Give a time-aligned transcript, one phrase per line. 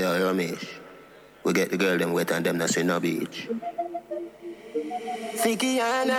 [0.00, 0.64] Yeah, Ramesh.
[1.44, 3.48] We get the girl them wet and them not say no beach.
[5.36, 6.16] Fikiana,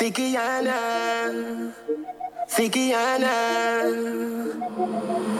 [0.00, 1.74] Fikiana.
[2.48, 3.36] Fikiana.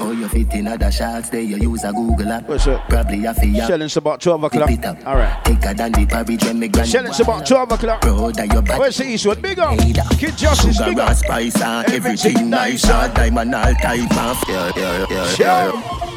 [0.03, 2.47] Oh, you fit in other shots there, you use a Google app.
[2.47, 2.87] What's up?
[2.91, 3.59] Probably a fee.
[3.61, 4.71] Shelling's about 12 o'clock.
[5.07, 5.41] All right.
[5.45, 6.89] Thicker than the porridge when me grand.
[6.91, 8.01] Shelling's about 12 o'clock.
[8.03, 8.79] Bro, that your body.
[8.81, 9.41] Where's the Eastwood?
[9.41, 9.79] Big up.
[10.19, 11.17] Kid Justice, Sugar big and up.
[11.17, 12.85] spice and Everything everything nice.
[12.85, 14.45] nice, All diamond, all type of.
[14.49, 15.45] Yeah, yeah, yeah, Show.
[15.45, 16.17] yeah.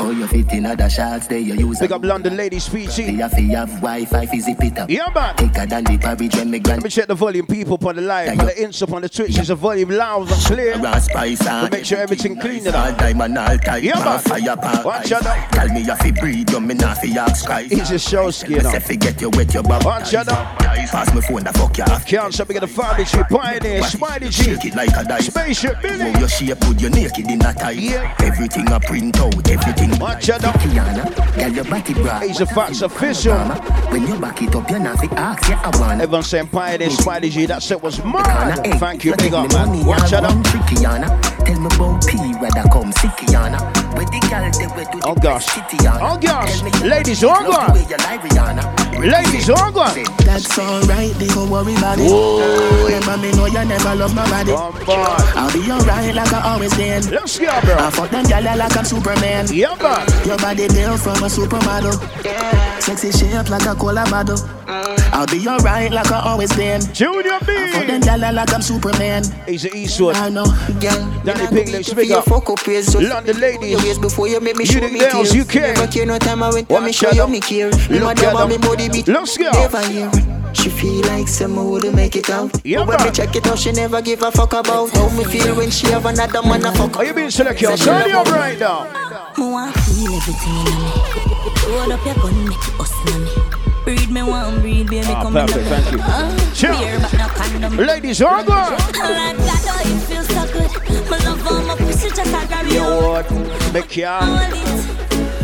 [0.00, 3.16] Oh, you fit in other shots there, you use Big a up London Ladies PG.
[3.16, 4.88] Have to have Wi-Fi, fizzy pit up.
[4.88, 5.34] Yeah, man.
[5.36, 6.82] Thicker than the porridge when me grand.
[6.82, 9.38] Let me check the volume, people, upon the live, on the Insta, on the Twitch.
[9.38, 10.78] Is the volume loud and clear?
[10.78, 14.18] Raw spice and To make sure everything clean all diamond, all type Yeah, man.
[14.20, 14.84] fire.
[14.84, 15.22] Watch out.
[15.52, 17.72] Tell me you fi breathe, you me not fi ask Christ.
[17.90, 18.82] A show skin Say up.
[18.82, 19.84] fi get you wet, you bab.
[19.84, 20.26] Watch out.
[20.26, 21.84] Pass me phone, the fuck you.
[22.06, 25.26] Can't stop me the family tree, Pioneer, Spidey G, Shake it like a dice.
[25.26, 26.04] Spaceship Billy.
[26.04, 27.76] Move your shape, put your naked in a tight.
[27.76, 28.14] Yeah.
[28.20, 29.98] Everything I print out, everything.
[29.98, 30.52] Watch out now.
[30.52, 32.20] Kiana, girl, your body bra.
[32.20, 33.38] He's a facts official.
[33.90, 36.00] When you back it up, you're not fi ask, yeah, I want.
[36.00, 38.66] Everyone saying Pioneer, Spidey G, that set was mad.
[38.66, 38.74] eight.
[38.80, 39.84] Thank you, big up, man.
[39.86, 40.34] Watch out now.
[40.34, 41.08] want Trickiana.
[41.44, 43.60] Tell me about P, whether come Sickiana.
[43.94, 45.46] Where the girl they where do Oh, gosh.
[46.00, 46.62] Oh, gosh.
[46.82, 47.74] Ladies, love oh, the God.
[47.74, 48.64] way you lie, Rihanna.
[48.98, 49.96] Ladies, oh, God.
[50.24, 52.10] That's alright, they gon' worry about it.
[52.84, 54.14] Remember me know you never love.
[54.14, 55.20] Come on.
[55.36, 57.02] I'll be alright like I always been.
[57.10, 57.74] Let's go, bro.
[57.78, 59.46] I fuck them gyal like I'm Superman.
[59.52, 60.06] Yeah, man.
[60.26, 61.96] Your body built from a supermodel.
[62.82, 64.38] Sexy shape like a cola bottle.
[65.18, 66.80] I'll be alright like I always been.
[66.94, 68.06] Junior I fuck them B.
[68.06, 69.24] gyal like I'm Superman.
[69.46, 70.14] He's an Eastwood.
[70.14, 70.44] I know,
[70.78, 71.22] girl.
[71.24, 72.24] Danny Pink, let's big up.
[72.26, 73.82] Fuck up ways just London ladies.
[73.82, 75.34] ways before you make me You show the me girls, tears.
[75.34, 75.74] you care.
[75.74, 77.32] Never care no time I went when me show you them.
[77.32, 77.68] me care.
[77.70, 78.68] Look Me mother at want me them.
[78.70, 79.08] body beat.
[79.08, 79.50] Let's go.
[79.50, 80.10] Never hear.
[80.54, 82.52] She feel like someone wouldn't make it out.
[82.64, 85.24] Yeah, but when me check it out, she never give a fuck about how me
[85.24, 86.96] feel when she have another man a fuck.
[86.96, 87.76] Are you being selected?
[87.76, 88.84] Turn you up right now.
[89.36, 90.90] Me want feel everything in me.
[91.74, 93.57] Hold up your gun, make it us in me.
[93.88, 95.98] Breed me one, breed baby, Ah, come perfect, in thank you.
[96.02, 96.78] Uh, Chill.
[96.78, 97.76] beer, but no condom.
[97.78, 98.44] Ladies, God.
[98.46, 100.70] Oh my God, oh, it feels so good.
[101.08, 102.74] My love on my pussy just like grab you.
[102.74, 103.72] Yo, what?
[103.72, 104.20] Make ya.
[104.20, 104.52] Hold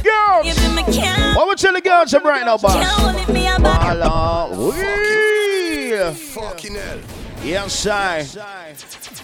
[0.04, 0.44] Girls.
[0.44, 1.34] give me can't.
[1.34, 2.74] What we tell the girls I'm right now, boss?
[2.74, 3.96] Can't hold it, me a back.
[3.96, 4.72] Hello.
[7.42, 8.26] Yes, I.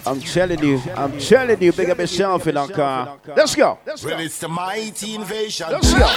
[0.07, 3.19] I'm telling you, I'm telling you, big up yourself in that car.
[3.37, 3.77] Let's go.
[3.85, 5.67] Let's Well, it's the mighty invasion.
[5.69, 6.07] Let's go.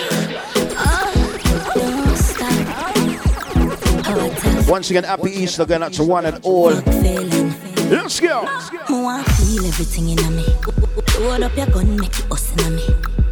[4.68, 6.70] Once again, happy Easter going out to one and all.
[7.90, 8.42] Let's go.
[8.88, 10.44] Me want feel everything in me.
[11.10, 12.86] Hold up your gun, make it us in me.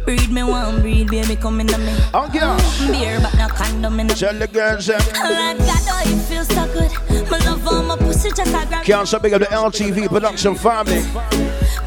[0.05, 1.95] Breed me one, breed baby, come in me.
[2.13, 2.87] Oh, gosh.
[2.87, 4.89] Beer, but no condom in Tell the girls.
[4.89, 7.29] Oh my God, oh, it feels so good.
[7.29, 11.03] My love on my pussy just like grab Can't big up the LTV production family.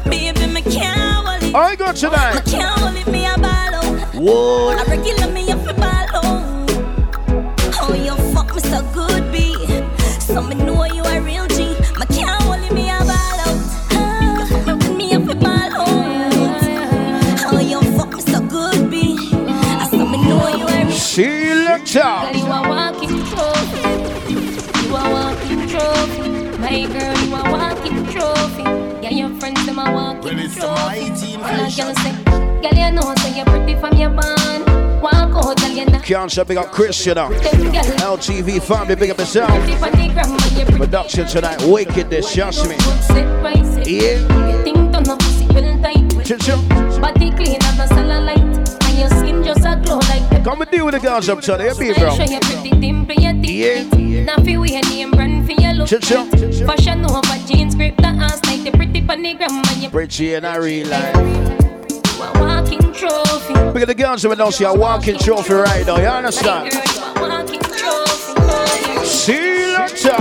[0.09, 1.53] Baby, me can't hold it.
[1.53, 2.41] I got Me tonight.
[2.45, 3.57] can't hold it, me a ball.
[4.19, 4.69] Whoa.
[4.69, 5.55] I regular me a
[21.87, 22.37] You later.
[22.37, 23.79] You a walking trophy.
[24.83, 26.57] You a walking trophy.
[26.57, 28.63] My girl, you a walking trophy.
[29.01, 31.33] Yeah, your friends them a walking Well, it's the trophy.
[31.35, 32.23] And a girl say,
[32.61, 35.01] girl, you know say you're pretty from your band.
[35.01, 37.29] Walk out, girl, you Can't stop big up Chris, you know.
[37.29, 38.17] girl.
[38.17, 39.49] LTV family, big up yourself.
[39.49, 40.79] Pretty from the gram, and you're pretty.
[40.79, 42.75] Production tonight, wickedness, trust me.
[42.75, 43.87] Good set, right set.
[43.87, 44.65] Yeah.
[44.65, 46.25] You know pussy well tight.
[46.25, 46.61] Chill, chill.
[46.99, 48.37] Body clean and a cellulite.
[48.39, 48.46] And
[50.47, 52.15] Come and deal with the girls up today, be bro.
[52.15, 53.93] sure you pretty dimple, your teeth.
[53.93, 54.23] Yeah.
[54.23, 55.89] Now fi wear name brand for your look.
[55.89, 56.25] Chill, chill.
[56.29, 56.65] tight.
[56.65, 60.55] Fashion over jeans, grip the ass like the pretty panigram and you Bridgie and I
[60.55, 61.13] real life.
[62.39, 63.55] walking trophy.
[63.55, 66.71] Look at the girls who don't see a walking trophy right now, you understand?
[66.71, 69.05] Girl, you a walking trophy.
[69.05, 70.15] See you later.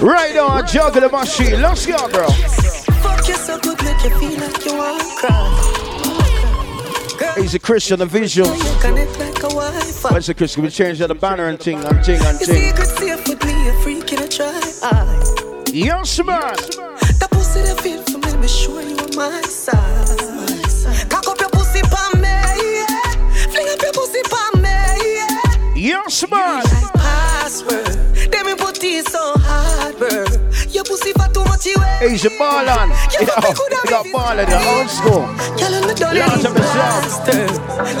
[0.00, 1.60] Right on, juggle the machine.
[1.60, 2.63] Let's go, bro.
[3.54, 5.06] Fuck you so good, make you feel like you want to
[7.16, 7.34] cry.
[7.36, 8.56] He's a Christian, the visuals.
[8.58, 10.12] You connect like a Wi-Fi.
[10.12, 10.64] What's the Christian?
[10.64, 12.72] We changed the banner and ting and ting and ting.
[12.72, 14.60] secret safe with me, a freak in a try.
[14.82, 15.62] Aye.
[15.72, 16.40] Yes, man.
[16.40, 21.08] That pussy that feel for me, be sure you on my side.
[21.08, 22.86] Cock up your pussy pa me, yeah.
[23.52, 24.68] Fling up your pussy pa me,
[25.14, 25.74] yeah.
[25.76, 26.83] Yes, man.
[32.04, 32.92] Asian Marlon.
[33.12, 33.34] You know,
[33.88, 35.24] got Marlon, the old school.
[35.56, 37.46] Girl, I'm the dolly Lots of blaster.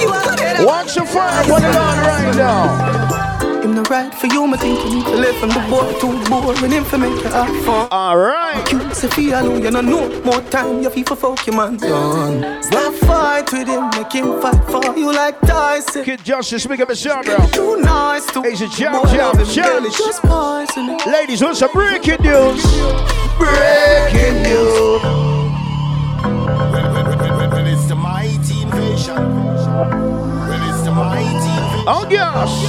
[0.00, 3.62] You are the Watch the fire on the lawn right now.
[3.62, 6.12] Him the right for you, me think you need to live from the boy too
[6.28, 6.60] boring.
[6.60, 7.88] Make you have fun.
[7.90, 8.62] All right.
[8.66, 10.82] Cute, feel alone, you know no more time.
[10.82, 12.62] You feel for fuck your man done.
[12.62, 16.04] Stop fight with him, make him fight for you like Tyson.
[16.04, 17.38] Kid Justice, big up yourself, bro.
[17.48, 19.64] Too nice to Asian jam, boy, jam, jam.
[19.64, 20.98] girl, it's just poison.
[21.10, 23.23] Ladies, what's some breaking news?
[23.38, 25.02] Breaking news.
[27.52, 29.16] When it's the mighty invasion.
[30.48, 31.84] When it's the mighty invasion.
[31.86, 32.64] Oh, gosh.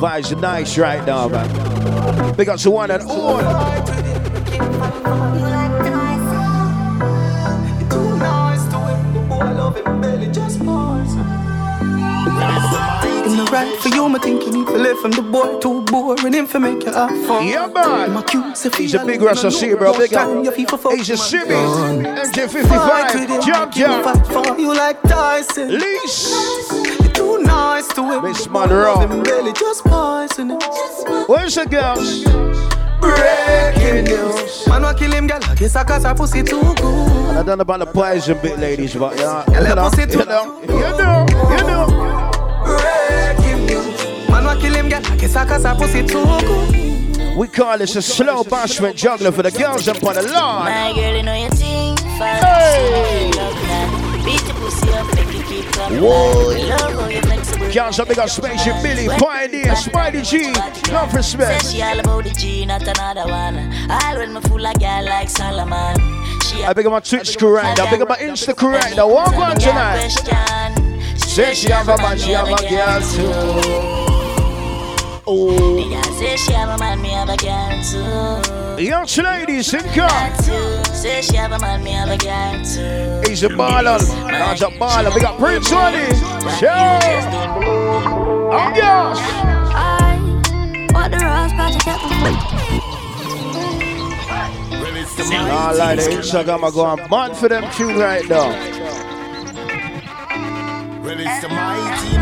[0.00, 1.48] Vibes are nice right now, man.
[2.36, 3.40] Big up to one and all.
[13.50, 16.32] Right for you, me think you need to live from the boy too boring.
[16.32, 17.46] Him for make you have fun.
[17.46, 18.12] Yeah, man.
[18.12, 19.96] My cute, say He's a big you know C, bro.
[19.96, 20.54] Big you up.
[20.54, 21.48] feel for fuck He's a your man Simi.
[21.48, 22.14] done.
[22.66, 23.46] Fight with him, MJ55.
[23.46, 24.04] Jump, jump.
[24.04, 25.78] fight for you like Tyson.
[25.78, 26.30] Lease.
[27.00, 28.22] You're too nice to him.
[28.22, 29.06] Miss Monroe.
[29.22, 30.50] belly just poison.
[31.26, 32.24] Where's the girls?
[33.00, 34.66] Breaking news.
[34.68, 35.40] Man, wa kill him, girl.
[35.42, 37.36] I guess I got her pussy too good.
[37.36, 40.78] I don't know about the poison bit, ladies, but yeah, you know, you know, you
[40.98, 42.09] know, you know.
[44.60, 45.00] Kill him, girl.
[45.04, 47.36] I guess I got her pussy too good.
[47.36, 50.64] We call this a slow bashment juggler for the girls up on the lawn.
[50.64, 51.96] My girl, you know your thing.
[51.96, 53.30] Hey.
[53.34, 54.24] Love.
[54.24, 56.02] Beat the pussy up, make you keep coming.
[56.02, 56.52] Whoa.
[56.68, 57.72] Love how you flexible.
[57.72, 60.52] Girls up, big up Spaceship Billy, Pioneer, Spidey G,
[60.92, 61.66] love Say respect.
[61.66, 63.56] she all about the G, not another one.
[63.90, 65.96] All when me fool a girl like Solomon.
[66.42, 68.94] She I big up my Twitch crew right now, big up my Insta crew right
[68.94, 69.08] now.
[69.08, 70.08] Walk on tonight.
[71.16, 74.09] Say she have a man, she have a girl too.
[75.32, 78.82] Oh, The girl say she have a man, me have a girl too.
[78.82, 80.36] young ladies, think up.
[80.38, 80.82] Too.
[80.92, 83.22] Say she have a man, me have a girl too.
[83.30, 85.14] He's a baller, God's a baller.
[85.14, 86.04] We got Prince Sonny.
[86.58, 86.98] Sure.
[88.50, 89.20] Oh gosh.
[89.72, 90.18] I
[90.92, 92.32] want the rose, but you get my
[94.82, 98.28] When it's the Nah, like the Instagram, I go on man for them tune right
[98.28, 98.50] now.
[101.04, 102.19] When it's the mighty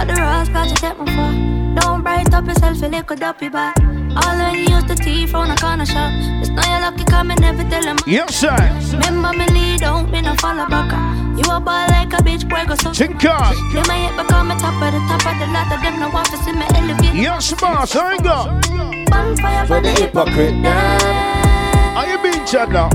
[0.00, 0.14] invasion.
[0.14, 1.80] The rose, but you get my for.
[1.80, 3.78] Don't bright up yourself, a little duppy back.
[3.78, 6.10] All I use the tea from a corner shop.
[6.40, 7.96] It's not your lucky coming every tell them.
[8.06, 8.56] Yes, sir.
[8.92, 10.90] Remember me lead out, me no follow back.
[11.36, 12.92] You a ball like a bitch, boy, go so.
[12.92, 13.54] Think up.
[13.72, 16.08] Them I hit become a top of the top of the lot of them no
[16.10, 17.14] want to see me elevate.
[17.14, 17.94] Yes, boss.
[17.94, 18.66] I ain't got.
[19.10, 20.54] Bonfire for the hypocrite.
[20.64, 22.88] How you been, Chad now?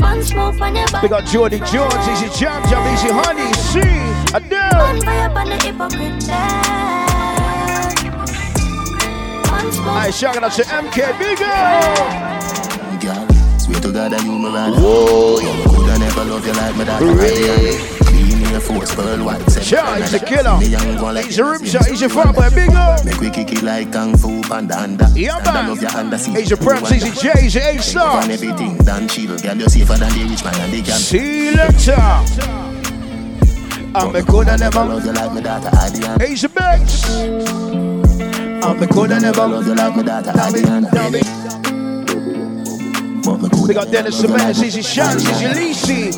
[0.00, 1.02] One smoke on your back.
[1.02, 3.50] We got Jody Jones, Easy Jam Jam, Easy Honey,
[4.26, 4.70] C, Adele.
[4.70, 6.30] Bonfire for the hypocrite.
[9.88, 11.46] I shout out to MK Bigger.
[13.00, 13.26] Girl,
[13.58, 14.72] swear to God that you my ride.
[14.80, 17.00] Whoa, you coulda never love you like my dad.
[18.06, 19.42] Clean Air Force, Pearl White.
[19.50, 20.58] seven Sure, he's a killer.
[20.58, 22.96] Me young one like He's a you, rim shot, he's a fat me boy, bigger.
[23.04, 25.06] Make we kick it like Kung Fu Panda under.
[25.14, 25.68] Yeah, man.
[25.68, 26.12] love your hand.
[26.14, 28.22] He's a Prince, he's a J, he's a A star.
[28.22, 29.38] And everything done chill.
[29.38, 30.96] Girl, you safer than the rich man and the girl.
[30.96, 32.75] See you later.
[33.96, 34.84] I'm a good and never.
[34.84, 36.26] love you like my daughter, Adiana.
[36.26, 37.08] He's a Bex.
[38.62, 40.90] I'm a good and Never love you like my daughter, Adiana.
[43.24, 46.12] But me We got Dennis never love Sebastian, you Easy Shans, Easy Lisi.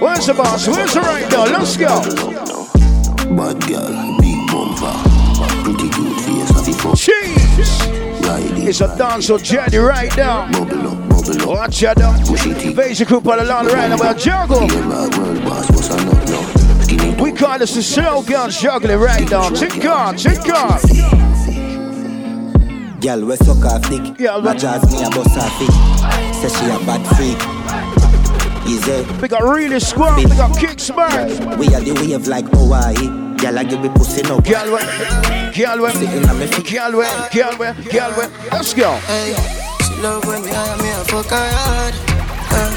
[0.00, 0.66] Where's the boss?
[0.66, 1.44] Where's the right now?
[1.44, 2.02] Let's go.
[3.36, 4.94] Bad girl, big bumper,
[5.62, 7.86] pretty good face, have it Cheese.
[8.68, 10.50] It's a dance dancehall journey right now.
[10.50, 11.05] bubble up.
[11.28, 12.16] Watch out now.
[12.24, 12.68] Push it in.
[12.70, 13.96] Invasion crew on the lawn right now.
[13.98, 14.68] We're juggle.
[14.68, 16.80] Feel like world boss, what's a nut now?
[16.82, 19.50] Skinny We call this the slow gun juggling right now.
[19.50, 20.78] Tick on, tick on.
[23.00, 24.18] Girl, we suck off dick.
[24.18, 24.58] Yeah, My man.
[24.58, 25.74] jazz me a bust her feet.
[26.34, 27.40] Say she a bad freak.
[28.66, 29.02] Easy.
[29.20, 30.16] We got really squad.
[30.16, 31.28] We got kicks back.
[31.58, 32.94] We are the wave like Hawaii.
[33.36, 34.40] Girl, I give me pussy no.
[34.40, 34.80] Girl, we,
[35.54, 36.72] girl, we, Sitting on me feet.
[36.72, 38.48] girl, we, girl, we, girl, we.
[38.50, 38.94] Let's go.
[39.06, 39.65] Hey,
[40.02, 41.94] love when me hire me a fuck her hard.
[42.52, 42.70] Uh,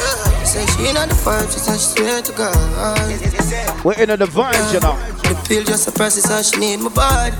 [0.00, 3.84] uh, say she not the first, she said she swear to God.
[3.84, 4.96] We're into the vibes, you know.
[5.22, 7.36] The pill just a process, so she need my body.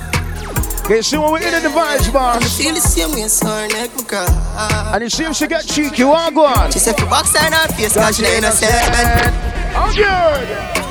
[0.85, 3.67] Okay, see when we're into the vibes, And I feel the same way, so her
[3.67, 4.91] neck my cry.
[4.93, 6.71] And you see if she get cheeky, what go on?
[6.71, 9.33] She said for box and her face, cause she ain't a set.
[9.75, 10.88] I'm good.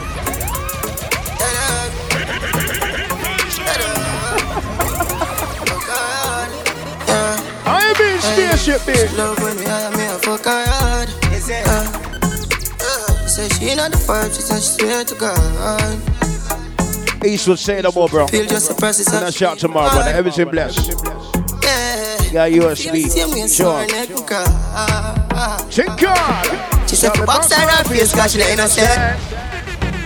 [8.21, 9.17] I ain't been spaceship, bitch.
[9.17, 11.09] love when me hire me a fuck her hard.
[11.67, 11.87] Uh,
[12.81, 16.19] uh, say she not the first, she said she swear to God.
[17.25, 18.27] Eastwood say no more, bro.
[18.27, 20.11] Pill just a process, so And I she shout need tomorrow, my brother.
[20.11, 20.89] Everything blessed.
[21.63, 22.19] Yeah.
[22.33, 23.09] Got USB.
[23.49, 23.87] Sure.
[25.71, 28.89] Check She said, for box her up, face, cause she innocent.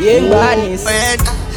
[0.00, 0.84] Yeah, badness.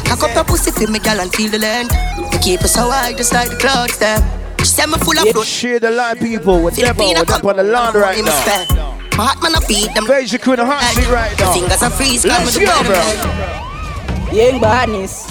[0.04, 1.90] Cock up your pussy for me, girl, and feel the land.
[2.32, 4.22] You keep us so high, just like the clouds, them.
[4.58, 5.46] She said, me full of blood.
[5.46, 6.62] Share the line, people.
[6.62, 8.98] With them on, up on the land right now.
[9.16, 10.06] My heart man a beat them.
[10.06, 11.52] Beige Queen, the hot seat right now.
[11.52, 12.26] Fingers are freeze.
[12.26, 13.00] Let's go, bro.
[14.32, 15.26] Young badness.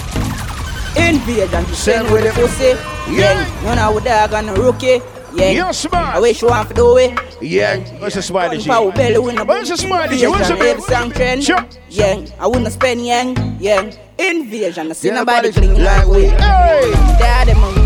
[0.96, 1.66] Invasion.
[1.74, 2.34] Send with it.
[2.34, 2.74] Pussy.
[3.12, 3.46] Yeah.
[3.62, 5.00] None of dog and rookie.
[5.34, 5.50] Yeah.
[5.50, 6.16] You're smart.
[6.16, 7.18] I wish you want to do it.
[7.40, 7.78] Yeah.
[8.00, 8.66] What's the smart G?
[8.66, 10.26] Belly win What's the smart G?
[10.26, 11.44] What's the Every song trend.
[11.44, 11.64] Sure.
[11.90, 12.24] Yeah.
[12.40, 13.36] I wouldn't spend yang.
[13.60, 13.92] Yeah.
[14.18, 14.90] Invasion.
[14.90, 16.24] I see Yeah, nobody body clean like we.
[16.24, 16.90] Hey.
[17.20, 17.85] Daddy, man.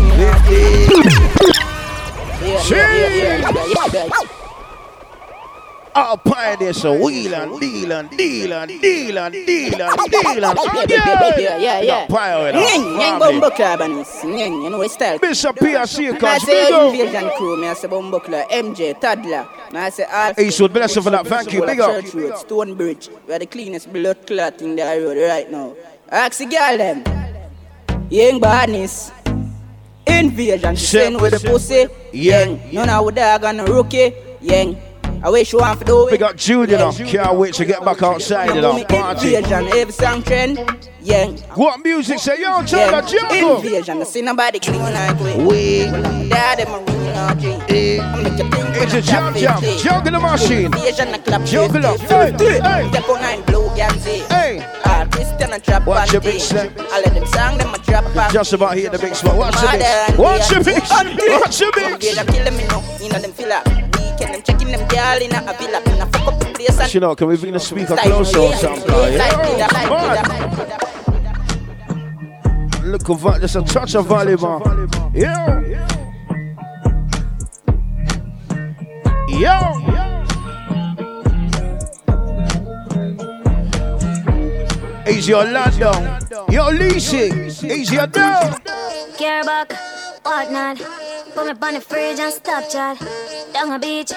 [5.93, 11.39] I'll pioneer so wheel and deal and deal and deal and deal and deal and
[11.39, 12.05] Yeah, yeah, yeah.
[12.05, 12.61] Pioneer.
[12.61, 15.17] Nyeng, bombo club and nyeng, you know it's style.
[15.17, 16.93] Bishop PRC, say big up.
[16.93, 19.47] invasion crew, me I say bombo club, MJ, Toddler.
[19.71, 20.33] Me I say all.
[20.35, 21.25] Hey, so bless you for that.
[21.25, 21.65] Thank you.
[21.65, 22.03] Big up.
[22.03, 23.09] Church Road, Stonebridge.
[23.27, 25.75] We are the cleanest blood clot in road right now.
[26.09, 27.03] Ask the them.
[28.11, 29.11] Young badness.
[30.07, 30.75] Invasion.
[30.75, 31.87] She send with the pussy.
[32.11, 32.45] Yeah.
[32.45, 32.73] Young.
[32.73, 34.13] None of the dog and the rookie.
[34.41, 34.77] Young.
[35.23, 36.11] I wish you want to do it.
[36.11, 36.91] Big up Jude, you know.
[36.91, 38.83] Can't wait to get back outside, you know.
[38.85, 39.35] Party.
[39.35, 39.67] Invasion.
[39.67, 40.89] Every song trend.
[41.03, 41.37] Young.
[41.55, 42.39] What music say?
[42.41, 43.55] Yo, Yeah, China, jungle.
[43.57, 44.01] invasion.
[44.01, 45.35] I see nobody clean like we.
[45.45, 45.85] We.
[46.29, 48.01] Daddy, my room, you think
[48.81, 49.63] It's a jump, jump.
[50.07, 50.65] in the machine.
[50.65, 51.99] Invasion, clap Jump it up.
[51.99, 52.89] Hey, hey.
[52.89, 54.30] Step on nine blue Gamzy.
[55.51, 56.71] Ah, Christian trap Watch your big step.
[56.79, 58.31] I let them song them a drop back.
[58.31, 59.35] Just about here the big spot.
[59.35, 60.17] Watch the mix.
[60.17, 60.89] Watch the mix.
[60.91, 61.91] Watch the mix.
[61.93, 62.81] Invasion killing me now.
[63.01, 64.33] You know them feel like weekend.
[64.33, 65.81] Them checking them girl in a villa.
[65.85, 68.39] In a fuck up the place and You know, can we bring the speaker closer
[68.39, 68.89] or yeah, something?
[68.89, 68.95] Yeah.
[68.95, 70.15] like, like, Come on.
[70.15, 70.81] like, like,
[72.83, 74.89] Look of that, just a touch of volume, man.
[75.13, 75.37] Yo.
[79.39, 80.10] Yo.
[85.07, 85.91] Easy Orlando.
[86.49, 87.31] Yo, Lisi.
[87.63, 88.55] Easy down.
[89.17, 89.73] Care back,
[90.23, 90.77] whatnot.
[91.33, 92.99] Put me on the fridge and stop chat.
[93.53, 94.11] Down a beach,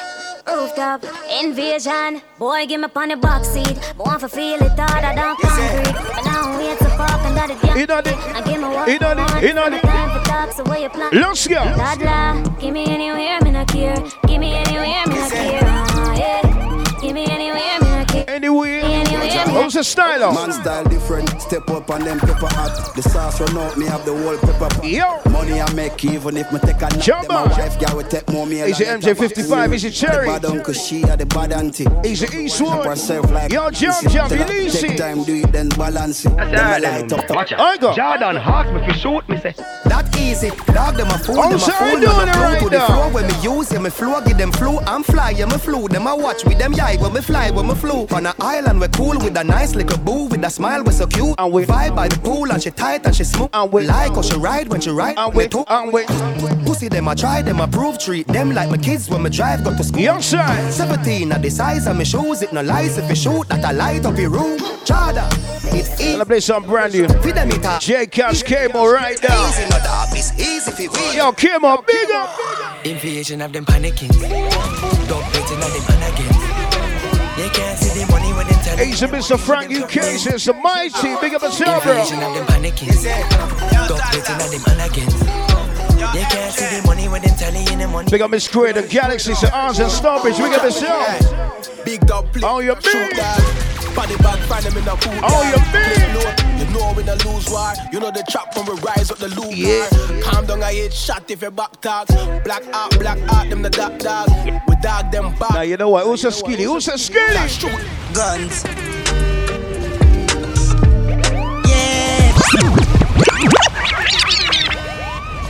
[0.47, 1.05] rooftop,
[1.43, 2.21] invasion.
[2.39, 3.79] Boy, give me on the box seat.
[3.97, 5.93] Want to feel it harder than concrete.
[5.93, 8.07] But now wait to pop and that it You know it.
[8.09, 9.19] And give me what You know it.
[9.19, 9.43] want.
[9.43, 9.83] You know it.
[9.83, 11.11] Time for talk, where you plan?
[11.13, 12.59] Let's go.
[12.61, 13.97] Give me anywhere, me not care.
[14.27, 15.84] Give me anywhere, me not care.
[19.65, 22.95] How's the style Man style different, step up on them pepper hot.
[22.95, 24.85] The sauce run out, me have the whole pepper pot.
[24.85, 25.23] Yo.
[25.31, 27.01] Money I make even if me take a nap.
[27.01, 28.67] Jump Then my wife girl will take more meal.
[28.67, 29.73] Is it MJ55?
[29.73, 30.27] Is it Cherry?
[30.27, 31.87] The bad uncle, she had the bad auntie.
[32.05, 32.73] Is it Eastwood?
[32.81, 34.15] Up herself like Yo, jump, easy.
[34.15, 36.37] jump, Tell her, release Take time, do it, then balance it.
[36.37, 37.61] Then I light up Watch out.
[37.61, 37.95] I go.
[37.95, 39.55] Jordan asked me to shoot me, say.
[39.87, 42.33] That easy, dog them a fool, Oh, them a so fool, you them doing a
[42.33, 42.87] it right to the now.
[42.87, 45.89] floor when me use, yeah, me flow, give them flow, I'm fly, yeah, me flew,
[45.89, 48.07] them a watch with them yai when me fly, when me flew.
[48.13, 51.07] On a island we cool with a nice little boo, with a smile we so
[51.07, 51.35] cute.
[51.39, 53.51] And we- vibe by the pool and she tight and she smooth.
[53.53, 55.17] And we- like how she ride when she ride.
[55.17, 55.65] And me we, too.
[55.69, 56.03] and we.
[56.67, 59.63] Pussy them I try, them I prove treat them like my kids when me drive
[59.65, 60.01] go to school.
[60.11, 60.73] Young side.
[60.73, 63.73] 17 at the size of me shoes, it no lies if you shoot that I
[63.73, 64.59] light up your room.
[64.89, 65.25] Chada,
[65.79, 66.13] it's easy.
[66.13, 67.07] Gonna play some brand new.
[67.23, 67.81] Feed them it up.
[67.81, 69.49] J Cash Cable right now.
[69.49, 71.17] Easy, no dog, it's easy for me.
[71.17, 72.29] Yo, Cable, big up.
[72.85, 74.13] Invasion of them panicking.
[75.09, 76.44] Dog betting on them and
[77.35, 77.49] again.
[77.51, 79.39] They can't see the money when them tell Asian Mr.
[79.39, 81.17] Frank UK says the mighty.
[81.21, 81.93] Big up yourself, bro.
[81.93, 82.93] Invasion of them panicking.
[83.89, 85.55] Dog betting on them and again.
[86.13, 88.11] They can't see the money when them telling you the money.
[88.11, 89.53] Big up Miss Queer, the Galaxy, St.
[89.53, 90.37] Arns and Stonebridge.
[90.37, 91.85] Big up yourself.
[91.85, 92.43] Big dog play.
[92.45, 93.17] Oh, you big.
[93.95, 95.19] Body bag, find them in the pool.
[95.23, 96.44] Oh, you big.
[96.65, 97.73] You know, when I lose war.
[97.93, 99.53] You know the trap when we rise up the loop.
[99.55, 99.87] Yeah.
[100.23, 102.09] Calm down, I hit shot if you back talk.
[102.43, 104.29] Black out, black out, them the dark dog.
[104.67, 105.53] We dog them back.
[105.53, 106.07] Now, you know what?
[106.07, 106.65] Who's a skilly?
[106.65, 107.35] Who's a skilly?
[108.15, 108.65] Guns.
[111.67, 112.33] Yeah.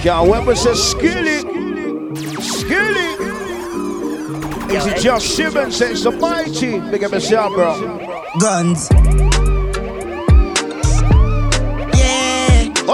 [0.03, 1.39] Can't wait say skilly.
[2.43, 3.15] Skilly.
[4.75, 5.77] Is it just Simmons?
[5.77, 6.81] Says the mighty.
[6.91, 8.01] Big up yourself, bro.
[8.41, 8.91] Guns.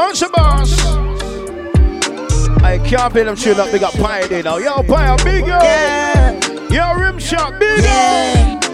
[0.00, 0.72] What's the boss?
[2.62, 3.70] I can't play them tune up.
[3.70, 4.56] Big up Pioneer now.
[4.56, 6.72] Yo, Pioneer, big up.
[6.72, 8.64] Yo, Rim Shot, big up.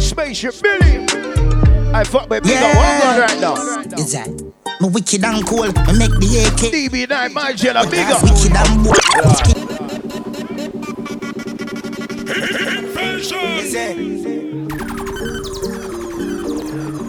[0.00, 1.06] Spaceship Billy.
[1.94, 2.76] I fuck with big up.
[2.76, 3.54] I'm right now?
[3.96, 4.28] Is that?
[4.80, 5.62] Me wicked and cool.
[5.62, 6.72] Me make the AK.
[6.74, 8.20] DB9, my jelly, big up.
[8.24, 8.96] Wicked and bold.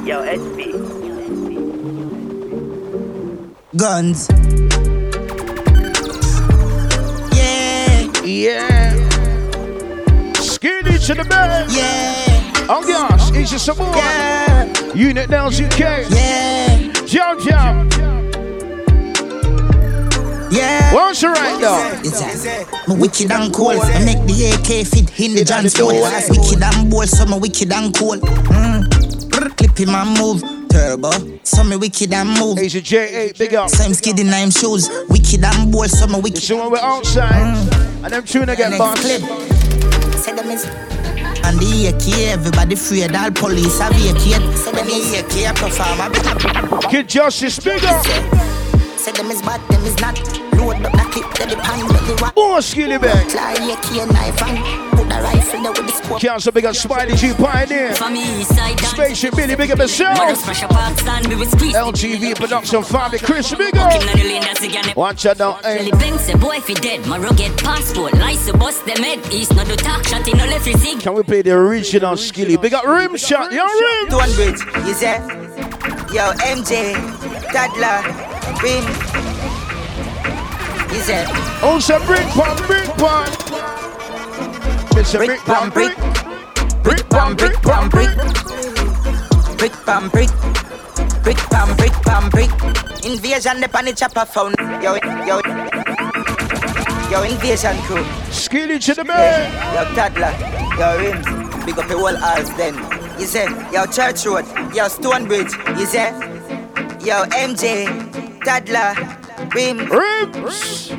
[0.05, 1.06] Yo, SB.
[3.77, 4.27] Guns.
[7.31, 8.11] Yeah.
[8.25, 8.89] Yeah.
[10.33, 11.69] Skinny to the bed.
[11.69, 12.73] Yeah.
[12.73, 13.95] On gas, easy some more.
[13.95, 14.93] Yeah.
[14.95, 15.79] Unit down UK.
[16.09, 16.91] Yeah.
[17.05, 17.93] Jump, jump.
[20.51, 20.93] Yeah.
[20.95, 21.99] What's the right now?
[21.99, 22.87] It's that.
[22.87, 23.75] Me wicked and cold.
[23.75, 26.01] I make the AK fit in the John Stone.
[26.29, 28.21] Wicked and bold, so me wicked and cold.
[28.21, 29.55] Mm.
[29.55, 30.56] Clip my move.
[30.77, 31.11] Turbo.
[31.43, 32.59] So me wicked and move.
[32.59, 33.69] He's a J8, big up.
[33.69, 34.89] Same skid in nine shoes.
[35.09, 36.43] Wicked and bold, so me wicked.
[36.43, 37.57] So when we're outside,
[38.03, 39.03] and them tuna get boxed.
[39.03, 40.65] Say them is.
[41.45, 44.55] And the AK, everybody afraid all police have vacate.
[44.55, 48.05] Say them is AK, perform a Kid Justice, big up.
[48.97, 50.46] Say them is bad, them is not.
[50.77, 52.35] Load up the clip, they depend on the rock.
[52.35, 53.27] More skilly bag.
[53.31, 56.21] Fly AK knife and put the rifle there with the scope.
[56.21, 57.95] Council big up Spidey G Pioneer.
[57.95, 58.91] From east side down.
[58.91, 60.37] Spaceship Billy, big up Mother yourself.
[60.37, 61.75] smash a park stand, we will squeeze.
[61.75, 63.91] LTV production family, Chris, big up.
[63.91, 64.93] Walking on the lane, that's again.
[64.95, 65.91] Watch out now, Jelly hey.
[65.91, 69.63] Banks, say boy if he dead, my rugged passport, license bust them head, east no
[69.65, 70.99] do talk, shot in no left his zig.
[70.99, 72.57] Can we play the original skilly?
[72.57, 74.09] Big up Rim Shot, yo Rim.
[74.09, 75.17] Two hundred, you say?
[76.13, 76.93] Yo, MJ,
[77.51, 79.26] Tadla,
[80.87, 80.95] Rim.
[80.95, 81.25] You oh, say?
[81.61, 83.27] Also brick pan, brick pan.
[84.95, 85.25] Mr.
[85.25, 85.95] Brick pan, brick.
[86.83, 88.37] Brick pan, brick pan, brick.
[89.57, 90.29] Brick pam brick.
[91.23, 92.51] Brick pam brick pam brick.
[93.03, 94.53] Invasion the pan chopper phone.
[94.83, 94.93] Yo,
[95.25, 95.41] yo.
[97.09, 98.05] Yo, invasion crew.
[98.29, 99.51] Skilly to the man.
[99.73, 100.29] Yo, Tadla.
[100.77, 101.65] Yo, Rims.
[101.65, 102.75] Big up the whole house then.
[103.19, 103.47] You say?
[103.73, 104.45] Yo, Church Road.
[104.75, 105.51] Yo, Stonebridge.
[105.79, 106.11] You say?
[107.01, 107.87] Yo, MJ.
[108.41, 109.16] Tadla.
[109.53, 109.89] Rim.
[109.89, 110.89] Rims.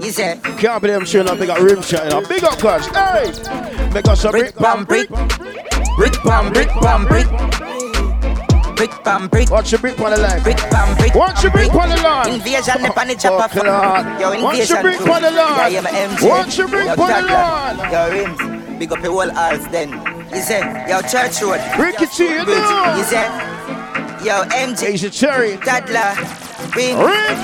[0.00, 0.40] You say?
[0.58, 1.38] Can't believe I'm showing up.
[1.38, 2.04] Big up Rim Shot.
[2.04, 2.26] you know.
[2.26, 2.86] Big up, cuz.
[2.88, 3.90] Hey.
[3.92, 5.08] Make us a brick pan, brick.
[5.08, 7.26] Brick pan, brick pan, brick.
[8.76, 9.50] Brick pam brick.
[9.50, 10.42] Watch your brick on the line.
[10.42, 11.14] Brick pam brick.
[11.14, 12.28] Watch your brick on the line.
[12.34, 13.64] Invasion the pan chopper.
[14.20, 15.72] Yo, Watch your brick on the line.
[15.72, 16.28] Yeah, yeah, MJ.
[16.28, 17.92] Watch your brick on the line.
[17.92, 18.78] Yo, Rims.
[18.78, 19.90] Big up the whole house then.
[20.34, 20.60] You say?
[20.88, 21.60] Yo, Church Road.
[21.78, 22.94] Ricky T, you know.
[22.96, 23.24] You say?
[24.24, 24.90] Yo, MJ.
[24.90, 25.52] He's a cherry.
[25.58, 26.53] Tadla.
[26.76, 26.98] Rim.
[26.98, 27.38] Rims.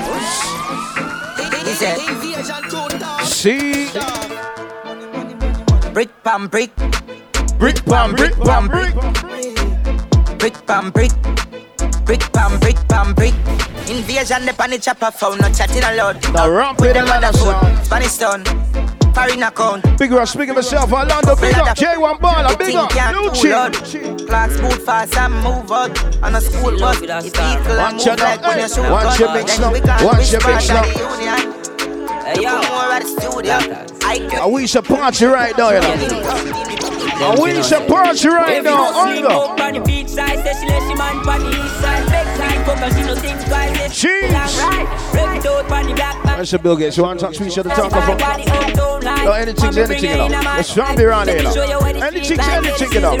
[1.65, 1.95] You say?
[3.23, 3.87] See.
[5.93, 6.75] Brick pam brick.
[7.57, 8.93] Brick pan, brick pan, brick.
[10.37, 11.11] Brick pam brick.
[12.03, 13.33] Brick pam brick pam brick.
[13.87, 15.37] Invasion the pan chopper phone.
[15.37, 16.21] No chatting aloud.
[16.33, 17.85] Now ramp with the man sound.
[17.85, 19.00] Spanish town.
[19.13, 19.97] Foreign account.
[19.99, 24.17] Big up, speaking myself, Orlando, big up, J1 Baller, big up, New Chin.
[24.27, 27.01] Class boot fast and move out on a school bus.
[27.01, 28.63] It's equal and Watch move your like now, when hey.
[28.63, 29.71] you shoot Watch your mix Then now.
[29.73, 30.83] we can't Watch wish your mix part now.
[30.83, 31.61] of the union.
[32.35, 33.57] You come over at the studio.
[34.03, 35.93] I I wish a party right now, you know.
[37.23, 40.71] I wish a party right now, hunger.
[46.41, 46.97] That's a Bill Gates.
[46.97, 47.49] You want to touch me?
[47.49, 48.19] Should have talked about.
[49.03, 50.27] No, anything's anything, you know.
[50.27, 51.51] Let's try be around here, you know.
[51.51, 53.17] Anything's anything, you know.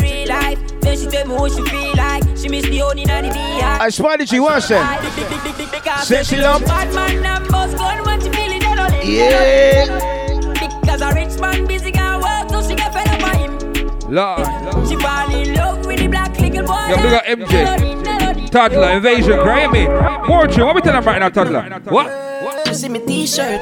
[3.79, 4.85] I spotted you once then.
[6.03, 6.61] Set it up.
[9.03, 9.85] Yeah.
[10.81, 13.57] Because a rich man busy can work, so she get fed up by him.
[14.09, 14.47] Lord.
[14.87, 16.87] She fall in love with the black little boy.
[16.89, 18.00] Yo, big up MJ.
[18.51, 19.87] Toddler, invasion, Grammy.
[20.27, 21.79] Fortune, what we tell them right now, Toddler?
[21.85, 22.67] What?
[22.67, 23.61] You see me t-shirt.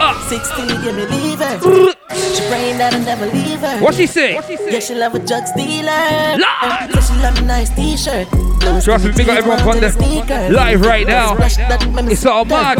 [0.00, 0.26] Ah.
[0.28, 1.60] 16 give me leave her.
[1.60, 3.78] she praying that I never leave her.
[3.80, 4.34] What she say?
[4.34, 5.86] Yeah, she love a drug dealer.
[5.86, 8.26] Yeah, she love a nice t-shirt.
[8.82, 11.36] Trust me, big up everyone on the live right now.
[11.38, 12.78] It's all mad.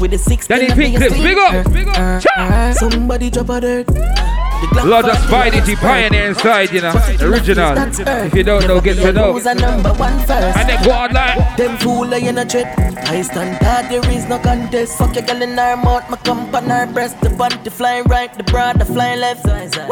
[0.00, 1.72] With the 16 Danny Pink Clips, big up.
[1.72, 2.74] Big up.
[2.76, 4.37] Somebody drop a dirt.
[4.84, 6.94] Lord of Spidey Pioneer inside, you know.
[7.20, 7.76] Original.
[7.76, 9.32] If you don't know, get to know.
[9.32, 10.56] Who's a number one first?
[10.56, 11.56] And then go on like.
[11.56, 12.66] Them fool are in a trip.
[12.76, 14.98] I stand hard, there is no contest.
[14.98, 17.20] Fuck your girl in her mouth, my cum on her breast.
[17.20, 19.46] The bunty flying right, the broad, the flying left.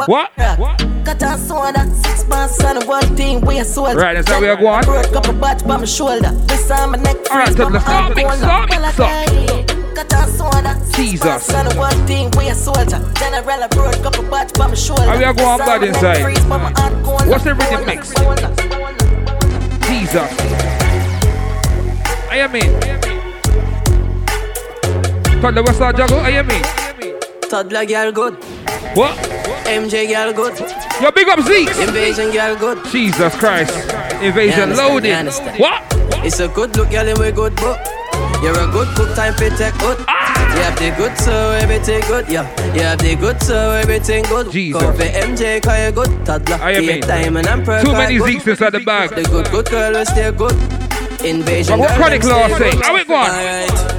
[0.07, 0.31] What?
[0.37, 3.93] Cut a soda, six months on one thing, we a soul.
[3.95, 4.83] Right, that's how we are going.
[4.83, 6.31] Broke up a batch by my shoulder.
[6.47, 8.69] This on my neck, freeze, but my arm stop, going stop, up.
[8.69, 9.95] Well, I stop.
[9.95, 11.25] Cut a soda, six Jesus.
[11.25, 12.99] months on one thing, we a soldier.
[13.19, 15.03] General, I broke up by my shoulder.
[15.03, 16.21] How we are going bad on my neck, inside?
[16.23, 18.13] freeze, but my arm going What's the rhythm mix?
[19.87, 20.31] Jesus.
[22.29, 22.71] I am in.
[25.41, 26.19] Toddler, what's that juggle?
[26.19, 26.63] I am in.
[27.49, 28.33] Toddler girl good.
[28.95, 29.15] What?
[29.67, 30.59] MJ girl good.
[31.01, 31.69] Yo, big up Zeke.
[31.77, 32.83] Invasion girl good.
[32.91, 33.73] Jesus Christ.
[34.21, 35.27] Invasion loaded.
[35.59, 35.83] What?
[36.25, 37.77] It's a good look, girl, and we good, but
[38.41, 40.16] you're a good cook, time for take good.
[40.57, 42.73] You have the good, so everything good, yeah.
[42.73, 44.51] You have the good, so everything good.
[44.51, 44.81] Jesus.
[44.81, 46.57] Come for MJ, cause you good, toddler.
[46.59, 47.85] I am time and I'm perfect.
[47.85, 49.11] Too many Zeeks inside the bag.
[49.11, 50.57] The good, good girl will stay good.
[51.23, 52.75] Invasion But what Chronic Law say?
[52.75, 53.19] How it going?
[53.19, 53.96] Alright.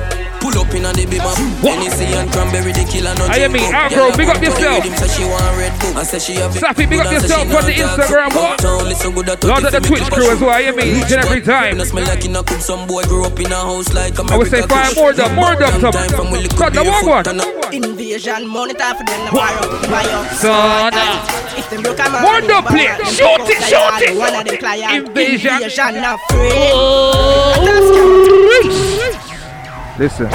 [0.48, 1.28] Pull up in on the bima.
[1.61, 4.80] Hennessy and cranberry, the killer no I mean, Afro, big up yourself.
[6.56, 8.32] Sappy, big up yourself on the Instagram.
[8.32, 8.64] What?
[8.64, 10.56] Lord of the Twitch crew as well.
[10.56, 11.76] I mean, each and every time.
[11.76, 11.84] I
[14.37, 15.92] would say five more dub, more dub, top.
[16.56, 17.28] Cut the one one.
[17.74, 20.32] Invasion, monitor for them, buy up, buy up.
[20.32, 20.92] Son.
[20.96, 21.58] Ah.
[21.58, 22.88] If them broke More dub play.
[23.04, 24.16] Shoot it, shoot it.
[24.16, 25.08] One of them client.
[25.08, 25.52] Invasion.
[25.61, 26.48] Invasion, not free.
[26.72, 28.37] Oh.
[29.98, 30.26] Listen.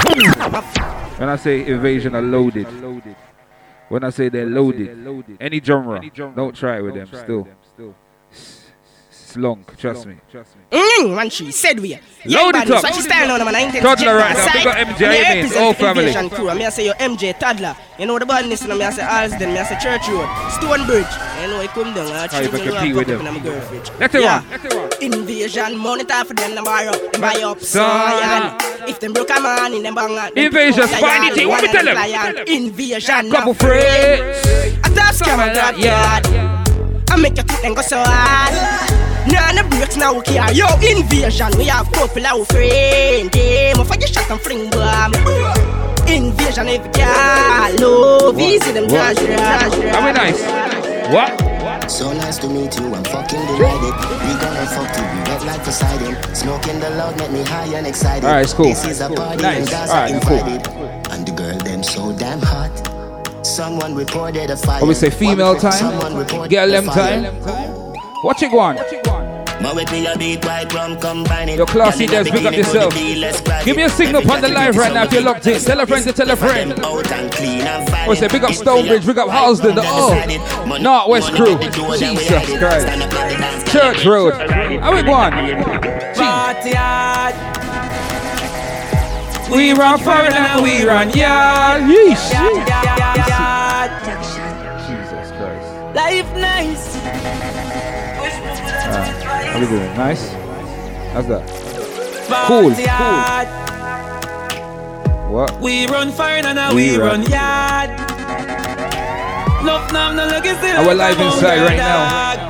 [1.18, 2.66] When I say invasion are loaded.
[3.88, 5.36] When I say they're loaded.
[5.40, 6.00] Any genre.
[6.14, 7.48] Don't try with them still.
[9.10, 10.14] Slunk, trust me.
[10.70, 11.98] Mm, man, she said we.
[12.26, 12.82] Load it up.
[12.86, 14.52] So she style on them and I intend Toddler to right now.
[14.52, 16.06] Big up MJ, I mean, whole family.
[16.06, 16.48] Invasion crew.
[16.50, 17.76] And me I say yo MJ Toddler.
[17.98, 21.06] You know the badness and me I say Harlesden, me I say Church Road, Stonebridge.
[21.42, 22.12] You know I come down.
[22.12, 23.26] I How you choose can and compete I with come them?
[23.26, 23.90] up in my girl fridge.
[23.98, 24.36] Let it Yeah.
[24.38, 24.50] run.
[24.50, 24.90] Let it run.
[25.12, 27.20] Invasion, monitor for them, them buy up, them
[28.84, 28.90] buy up, Son.
[28.90, 28.90] son.
[28.90, 32.46] If them broke a man in them bang Invasion, find it, what me tell them?
[32.46, 34.46] Invasion, Couple friends.
[34.78, 36.26] A top scam, a grab yard.
[37.10, 38.54] I make you think them go so hard.
[39.30, 40.42] Nah, no breaks now, we care.
[40.42, 40.50] Ah.
[40.50, 43.30] Yo, invasion, we have couple of friends.
[43.30, 45.14] Game of a shot and fling bomb.
[46.06, 47.90] Invasion, if every girl.
[47.90, 49.16] Love, easy them What?
[49.16, 50.40] cash, Are we nice?
[51.12, 51.43] What?
[51.88, 53.94] So nice to meet you, I'm fucking delighted.
[54.26, 56.34] We gonna fuck till we red like Poseidon.
[56.34, 58.24] Smoking the loud make me high and excited.
[58.24, 58.66] Alright, it's cool.
[58.66, 59.58] This is a party Nice.
[59.60, 60.36] and Gaza Alright, cool.
[60.38, 61.12] invited.
[61.12, 63.46] And the girl them so damn hot.
[63.46, 64.80] Someone reported a fire.
[64.80, 66.00] What we say, female time?
[66.48, 67.22] Girl them time?
[68.24, 68.76] Watch it go on.
[69.64, 71.56] My whip me a beat white rum combining.
[71.56, 72.92] Your classy Girl in a devs, big up yourself.
[72.92, 73.64] could be less private.
[73.64, 75.58] Give me a signal on the live right now if you're locked in.
[75.58, 76.72] Tell a friend to tell a friend.
[76.84, 77.64] Out and clean.
[77.64, 81.56] What's oh, say big up Stonebridge, big up Harlesden, oh, the oh, North West crew.
[81.96, 83.72] Jesus Christ.
[83.72, 84.34] Church Road.
[84.34, 85.32] How we go on?
[89.50, 91.84] We run foreign and we run yard.
[91.84, 92.28] Yeesh.
[94.86, 95.94] Jesus Christ.
[95.96, 97.53] Life nice.
[99.44, 99.96] Alright, How we doing?
[99.96, 100.32] Nice?
[101.12, 101.44] How's that?
[102.46, 102.72] Cool.
[102.72, 102.74] Cool.
[105.32, 105.60] What?
[105.60, 107.20] We run fire and now We we, run.
[107.20, 107.90] run yard.
[109.64, 110.76] Love now, no look is still.
[110.76, 112.48] Our live inside right now.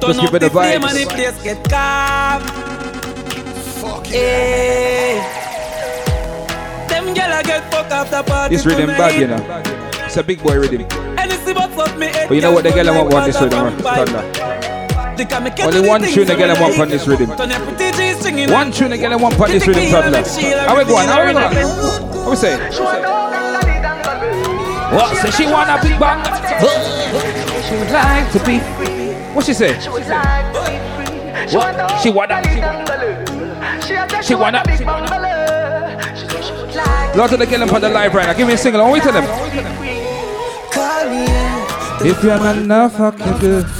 [0.00, 2.42] Just give it the And the place get calm.
[4.06, 5.18] Hey.
[6.88, 8.56] Them gyal a get fuck after party.
[8.56, 9.40] This rhythm bad, you know.
[10.04, 10.82] It's a big boy rhythm.
[11.16, 13.14] And it's about fuck me head, But you know what the girl, girl want like
[13.14, 14.49] want this water rhythm, from
[15.20, 17.36] Only it one do the tune the things girl when on this rhythm.
[17.36, 20.22] Turn your pretty G stringing One tune the girl want on this rhythm, toddler.
[20.66, 21.08] How we going?
[21.08, 21.54] How we going?
[22.24, 22.56] What we say?
[24.90, 25.16] What?
[25.18, 26.24] Say she want a big bang?
[27.68, 28.58] She would like to be.
[29.34, 29.74] What she say?
[31.52, 32.00] What?
[32.00, 32.36] She want a.
[34.22, 34.62] She want a.
[37.16, 38.32] Lot of the girl on the live right now.
[38.32, 38.82] Give me a single.
[38.84, 39.24] What we tell them?
[42.02, 43.79] If you're not enough, how can you?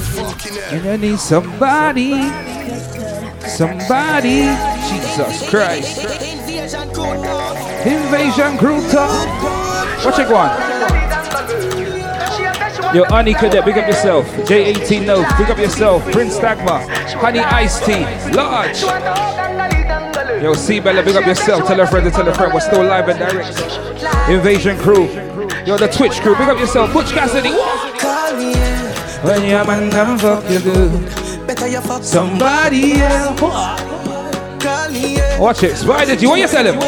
[0.71, 2.13] And you need somebody.
[3.45, 4.47] Somebody.
[4.87, 5.97] Jesus Christ.
[7.85, 9.11] Invasion crew talk.
[10.05, 10.71] Watch it go on.
[12.95, 14.25] Yo, Honey Cadet, big up yourself.
[14.47, 16.09] J18 No, big up yourself.
[16.11, 16.87] Prince Dagmar,
[17.19, 18.81] Honey Ice Tea, Large.
[20.41, 21.67] Yo, C Bella, big up yourself.
[21.67, 22.53] Tell a friend to tell a friend.
[22.53, 23.59] We're still live and direct.
[24.29, 25.07] Invasion crew.
[25.65, 26.93] Yo, the Twitch crew, big up yourself.
[26.93, 27.51] Butch Cassidy.
[29.23, 31.47] When your man come fuck you good.
[31.47, 33.39] Better you fuck Somebody else.
[35.39, 35.73] Watch it.
[35.73, 36.79] Spidey G, what you tell him?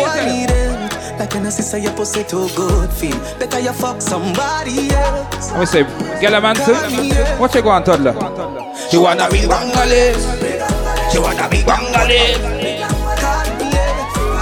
[1.19, 5.65] Like I say your pussy too good feel Better you fuck somebody else Let me
[5.65, 5.84] say,
[6.19, 6.74] girl, man, too.
[7.39, 8.13] Watch it go on, toddler.
[8.89, 11.12] She wanna be Bangalese.
[11.12, 12.63] She wanna be Bangalese.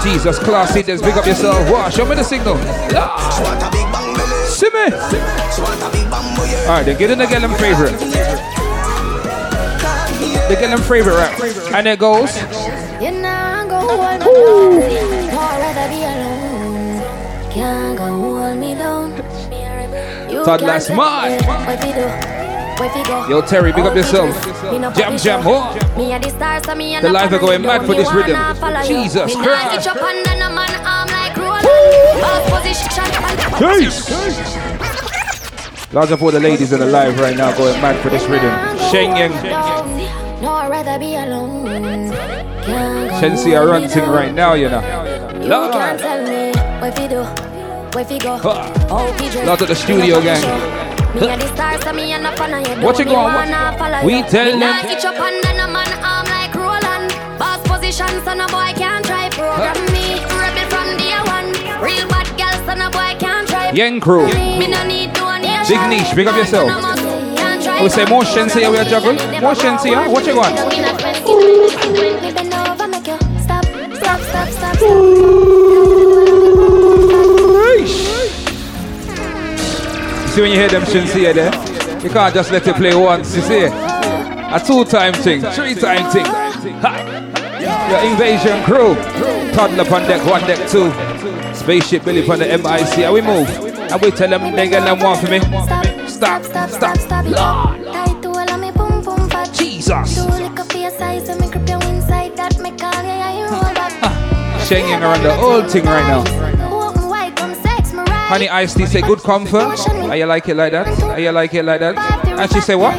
[0.02, 1.70] Jesus, class leaders, big up yourself.
[1.70, 2.56] Wow, show me the signal.
[2.56, 3.71] See
[4.72, 4.84] me.
[6.66, 7.92] Alright, then get in the girl them favorite.
[10.48, 11.40] The girl them favorite rap.
[11.74, 12.36] And it goes.
[13.02, 15.26] You not go hold me down.
[15.26, 17.52] No, I'd rather be alone.
[17.52, 19.10] Can't go hold me down.
[20.30, 21.30] You Toddler can't tell smart.
[21.30, 22.06] me What you do?
[22.82, 23.28] What you go?
[23.28, 24.30] Yo, Terry, big up yourself.
[24.96, 25.74] Jam, jam, ho.
[25.96, 28.36] The star, so me a The no live are going mad for this rhythm.
[28.86, 29.88] Jesus Christ.
[31.82, 33.80] Hitch up under no man arm like Roland.
[33.80, 33.82] Boss position.
[33.82, 33.94] Jeez.
[35.92, 38.50] Large up all the ladies in the live right now going mad for this rhythm.
[38.90, 39.32] Shenyeng.
[40.40, 41.66] No, I'd rather be alone.
[42.64, 44.80] Can't Shenseea are hold running right now, you know.
[44.80, 45.98] You can't Lord.
[45.98, 47.22] tell me what you do,
[47.98, 48.36] what you go.
[48.38, 48.72] Ha.
[48.88, 49.46] How you dress.
[49.46, 50.42] Lot of the studio gang.
[51.14, 52.82] Me a the star, so me a no fan you.
[52.84, 54.24] What you Me going, wanna We you.
[54.24, 54.60] tell Me them.
[54.60, 57.12] nah hitch up under no man arm like Roland.
[57.38, 60.01] Boss position, so no boy can't try program me.
[63.74, 64.26] Yang crew.
[64.58, 66.68] Me no need to an Big niche, big up yourself.
[67.80, 69.14] We say more Shenseea here we are juggle.
[69.40, 70.10] More Shenseea here.
[70.12, 70.58] What you want?
[73.40, 74.76] Stop, stop, stop, stop, stop.
[80.28, 81.52] See when you hear them Shenseea here there?
[82.02, 83.64] You can't just let it play once, you see?
[83.64, 86.26] A two-time thing, three-time thing.
[86.26, 86.92] Ha!
[87.90, 88.96] Your invasion crew.
[89.54, 90.92] Toddler on deck one, deck two.
[91.62, 93.04] Spaceship Billy on the MIC.
[93.04, 93.48] How we move?
[93.48, 95.38] And we tell them they get them one for me.
[96.08, 96.96] Stop, stop, stop.
[96.98, 99.52] Tight to all of me boom boom fat.
[99.54, 100.16] Jesus.
[100.16, 103.38] Do lick up your size and me grip you inside that me call you, yeah,
[103.38, 104.66] you roll back.
[104.66, 106.22] Shanging around the whole thing right now.
[106.88, 108.08] Open wide, come sex me right.
[108.28, 109.78] Honey Ice Tea say good comfort.
[109.78, 110.88] How you like it like that?
[110.98, 111.96] How you like it like that?
[112.26, 112.96] And she say what?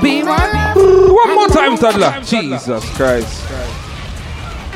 [0.00, 2.20] Be One more time, toddler.
[2.22, 3.42] Jesus Christ.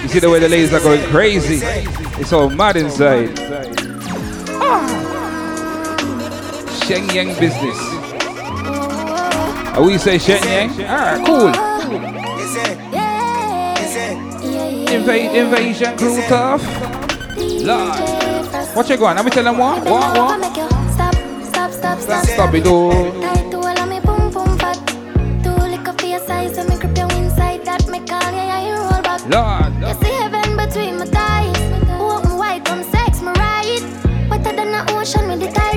[0.02, 1.60] You see the way the ladies are going crazy?
[2.20, 3.30] It's all mad inside.
[4.60, 5.96] Ah.
[6.84, 7.78] Shenyeng business.
[9.74, 10.68] Oh, we say Shenyeng?
[10.84, 11.48] Alright, cool.
[14.94, 16.62] Invade, invasion crew tough.
[17.38, 17.98] Lord.
[18.76, 19.16] What you going?
[19.16, 19.82] Let me tell them what?
[19.84, 20.16] What?
[20.16, 20.44] What?
[20.92, 22.24] Stop, stop, stop, stop.
[22.26, 23.39] Stop it, though.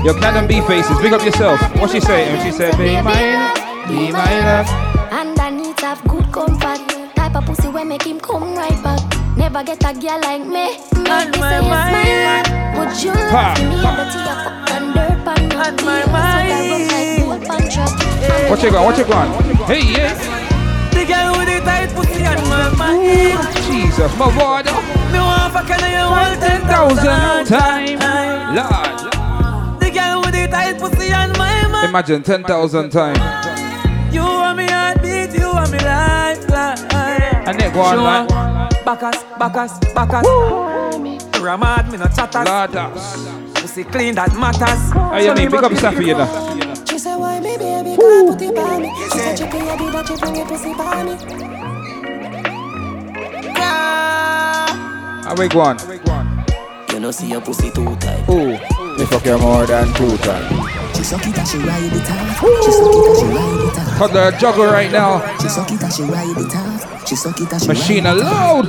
[0.04, 0.14] With the.
[0.14, 1.60] Your Cannon B faces, big up yourself.
[1.80, 2.30] What she say?
[2.30, 4.68] And she said, Be my love, be my love.
[5.12, 6.80] And I need to have good comfort.
[7.16, 9.02] Type of pussy where make him come right back.
[9.38, 10.78] Never get a girl like me.
[11.04, 12.78] Make me my love.
[12.78, 13.56] Would you Ha.
[13.56, 13.76] love me?
[13.86, 17.30] I bet you a fuck and dirt pan not my mind.
[18.50, 18.86] What you going?
[18.86, 19.32] What you going?
[19.66, 20.14] Hey, yeah.
[20.92, 23.40] The girl with the tight pussy on my mind.
[23.66, 24.64] Jesus, my boy.
[25.12, 28.56] Me want fuck and you want ten Thousand thousand time.
[28.56, 28.93] Lord.
[30.84, 31.90] Pussy on my mind.
[31.90, 33.20] Imagine 10,000 times.
[34.14, 36.78] You want me heartbeat, you want me lifeline.
[37.48, 38.30] And they go on like.
[38.86, 40.28] Bacchus, Bacchus, Bacchus.
[41.40, 42.48] Ramad, me no chatters.
[42.48, 43.54] Lordas.
[43.56, 44.92] Pussy clean, that matters.
[44.92, 45.50] How you mean?
[45.50, 46.28] Big up Safi, you know.
[46.86, 48.90] She said, why me baby can't put it on me?
[49.12, 51.16] She said, chippy, I did that, she bring it pussy on me.
[55.24, 55.78] How we go on?
[56.92, 58.30] You know see your pussy too tight.
[58.30, 58.83] Ooh.
[58.98, 60.70] Me fuck you more than two times.
[60.96, 62.40] She suck it and she ride it off.
[62.64, 63.98] She suck it and she ride it off.
[63.98, 65.20] Cut the juggle right now.
[65.42, 67.08] She suck it and she ride it off.
[67.08, 68.66] She suck it and she Machine ride it loud.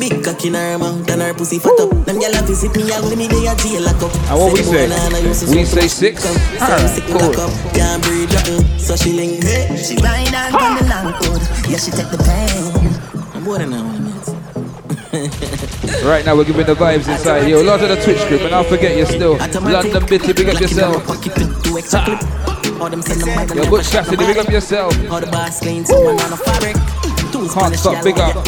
[0.00, 1.90] Big cock in her mouth and her pussy fat up.
[2.06, 4.14] Them gyal a visit me and me they a jail lock up.
[4.32, 4.86] And what we Say say?
[4.88, 5.90] the banana used to We say up.
[5.90, 6.26] six.
[6.60, 7.32] Alright, sick cool.
[7.76, 9.44] Can't breathe nothing, so she link.
[9.44, 11.42] Hey, she ride on on the long hood.
[11.68, 13.36] Yeah, she take the pain.
[13.36, 14.09] I'm bored now, mates.
[15.12, 17.48] Right now we're giving the vibes inside.
[17.48, 19.36] Yo, lot of the Twitch group, and I'll forget you still.
[19.38, 21.04] London Bitty, big up yourself.
[23.54, 24.94] Yo, Butch Cassidy, big up yourself.
[27.52, 28.44] Can't stop, big up.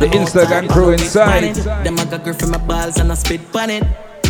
[0.00, 1.54] The Instagram crew inside.
[1.84, 3.84] Them a got girl from my balls and I spit on it.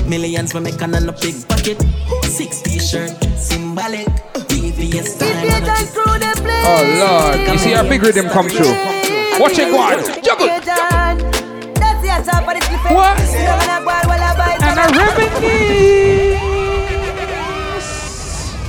[0.06, 1.80] Millions for make on a big bucket.
[2.24, 4.08] Six t-shirt, symbolic.
[4.48, 5.46] VVS style.
[6.08, 6.46] on a chip.
[6.66, 8.74] Oh Lord, you see our big rhythm come through.
[9.38, 10.02] Watch it go on.
[10.22, 10.65] Juggle.
[12.46, 12.62] What?
[14.62, 16.38] And a reminisce.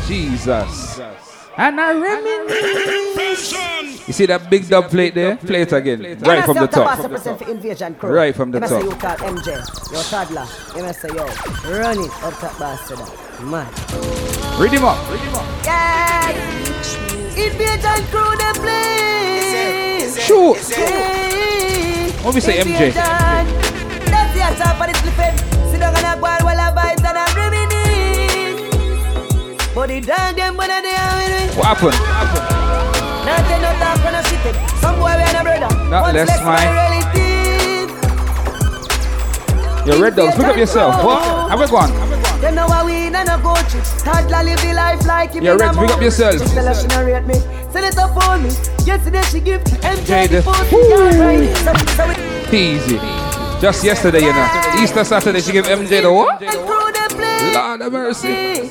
[0.07, 0.99] Jesus.
[1.55, 3.53] And a reminisce.
[4.07, 5.35] You see that big dub plate there?
[5.37, 6.17] Play it again.
[6.21, 6.97] Right from the top.
[6.97, 8.09] represent for invasion crew.
[8.09, 8.89] Right from the You must say top.
[8.89, 9.61] you call MJ,
[9.93, 10.47] yo toddler.
[10.75, 11.27] You say yo,
[11.77, 12.99] run it up top bastard.
[13.45, 13.67] Man.
[14.59, 14.97] Read him up.
[15.63, 16.31] Yeah.
[17.37, 20.09] Invasion crew they play.
[20.17, 20.57] Shoot.
[22.27, 22.91] What we say, MJ?
[22.91, 25.37] That's the top of the flipping.
[25.71, 28.59] Sit down and a boil while I vibes and I reminisce.
[29.73, 31.55] But the dog them when they are with me.
[31.55, 31.95] What happened?
[33.23, 34.55] Not say no talk when I sit.
[34.81, 35.71] Some boy we and a brother.
[35.89, 37.07] Not less, less my man.
[39.87, 41.01] Yo, Red Dogs, pick up yourself.
[41.01, 41.49] What?
[41.49, 42.17] Have a go on.
[42.41, 43.83] Them know how we in and a go trip.
[44.03, 46.33] Toddler live the life like him Yeah, Rex, big up yourself.
[46.37, 47.35] This fella she not rate me.
[47.71, 48.49] Send it up for me.
[48.85, 50.71] Yesterday she give MJ the the- post.
[50.71, 51.55] Yeah, right.
[51.57, 52.16] So, so it
[52.53, 52.97] Easy.
[53.59, 54.47] Just yesterday, you know.
[54.79, 56.41] Easter Saturday, she gave MJ the what?
[56.41, 58.67] Lord have mercy.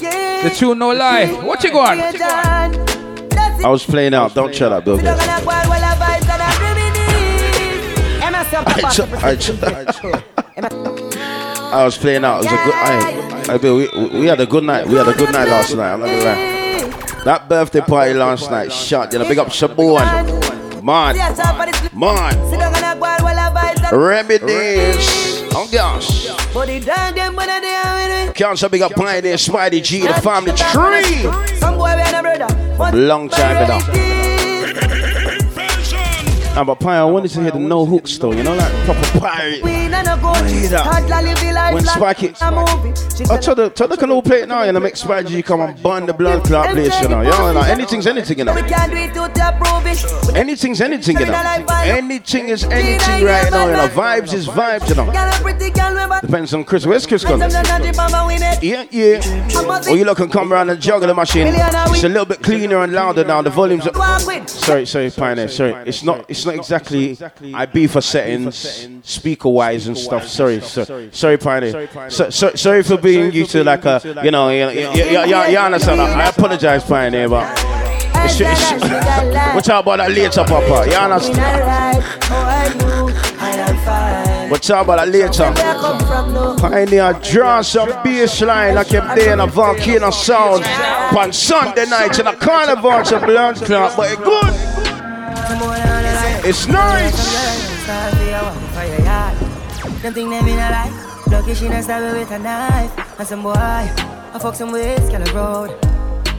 [0.00, 1.26] The tune no lie.
[1.42, 2.00] What you going?
[2.00, 4.34] I was playing out.
[4.34, 4.98] Don't shut up, Bill.
[4.98, 5.18] Gates.
[8.64, 9.50] I, ch- I, ch-
[11.72, 12.44] I, was playing out.
[12.44, 12.74] It was a good.
[12.74, 14.86] I, I, Bill, we, we had a good night.
[14.86, 15.92] We had a good night last night.
[15.92, 17.24] I'm not gonna lie.
[17.24, 19.12] That birthday party last night, shot.
[19.12, 20.55] You know, big up Shaboon.
[20.86, 21.16] Man,
[21.96, 22.36] man.
[23.90, 25.42] Reminisce.
[25.52, 26.28] Oh gosh.
[26.54, 28.32] But the dog them when they are with me.
[28.34, 31.56] Can't say big up Pioneer, Spidey G, the family tree.
[31.58, 32.74] Some boy be a brother.
[32.78, 34.25] But Long time ago.
[36.56, 39.20] Nah, but Pioneer, I wanted to hear the no hooks though, you know, like proper
[39.20, 39.62] pirate.
[39.62, 40.84] we not no go hear that.
[40.84, 42.42] Toddler live the life When Spike it-
[43.30, 45.42] I tell the tell the can all play it now and I make Spidey G
[45.42, 47.20] come and burn the blood clot place, you know.
[47.20, 48.54] You know, like, anything's anything, you know.
[48.54, 50.34] We can't do it to to approve it.
[50.34, 51.64] Anything's anything, you know.
[51.84, 53.88] Anything is anything right now, you know.
[53.88, 55.12] Vibes is vibes, you know.
[55.12, 56.20] Girl, a pretty girl, remember.
[56.22, 56.86] Depends on Chris.
[56.86, 57.38] Where's Chris gone?
[57.38, 58.62] Some of them not the win it.
[58.62, 59.90] Yeah, yeah.
[59.90, 61.48] Or you look and come around and juggle the machine.
[61.48, 63.42] It's a little bit cleaner and louder now.
[63.42, 63.84] The volumes.
[64.50, 65.48] Sorry, sorry, Pioneer.
[65.48, 66.24] Sorry, it's not.
[66.28, 67.18] It's not exactly.
[67.54, 70.26] I be for settings, speaker wise and stuff.
[70.26, 71.40] Sorry, sorry, sorry,
[72.10, 74.00] so, sorry for being you to like a.
[74.24, 76.00] You know, you, understand?
[76.00, 77.76] I apologize, Pioneer, but.
[78.28, 78.72] It's, it's,
[79.54, 80.90] we'll talk about that later, Papa.
[80.90, 82.02] You understand?
[84.50, 85.52] We'll talk about that later.
[86.60, 88.76] Pioneer draw some baseline.
[88.76, 90.64] I kept there in a volcano sound.
[91.16, 95.95] On Sunday night in a carnival, some blood clot, but it good.
[96.48, 97.10] It's nice.
[100.00, 101.26] Them think them in a life.
[101.26, 103.18] Lucky she not stab with a knife.
[103.18, 105.70] And some boy, I fuck some ways, kind of road.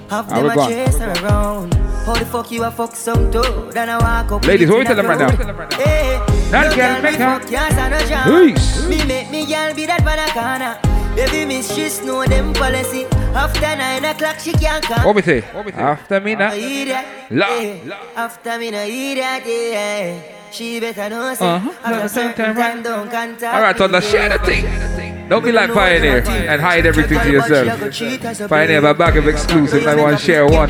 [0.10, 0.70] Half them gone?
[0.70, 1.74] chase her around.
[2.06, 3.30] How the fuck you a fuck some?
[3.32, 4.46] Then I walk up.
[4.46, 5.76] Ladies, we tell them right now?
[5.76, 8.54] Hey, That girl make her- fuck, yes, I no jam.
[8.56, 8.88] Peace.
[8.88, 10.97] Me make me girl be that banana.
[11.18, 13.06] Baby miss, she know them policy.
[13.34, 15.04] After nine o'clock, she can't come.
[15.04, 15.42] What we say?
[15.74, 16.52] After me now.
[16.52, 17.32] I hear that.
[17.32, 17.48] La.
[17.60, 18.04] yeah.
[18.16, 19.44] After me, no hear that.
[19.44, 20.22] Yeah.
[20.52, 21.44] She better know say.
[21.44, 21.74] Uh-huh.
[21.84, 24.06] After a certain time, don't contact Alright, on the me.
[24.06, 25.28] share the thing.
[25.28, 28.48] Don't be like Pioneer and hide everything to yourself.
[28.48, 29.88] Pioneer have a bag of exclusives.
[29.88, 30.70] I want to share one.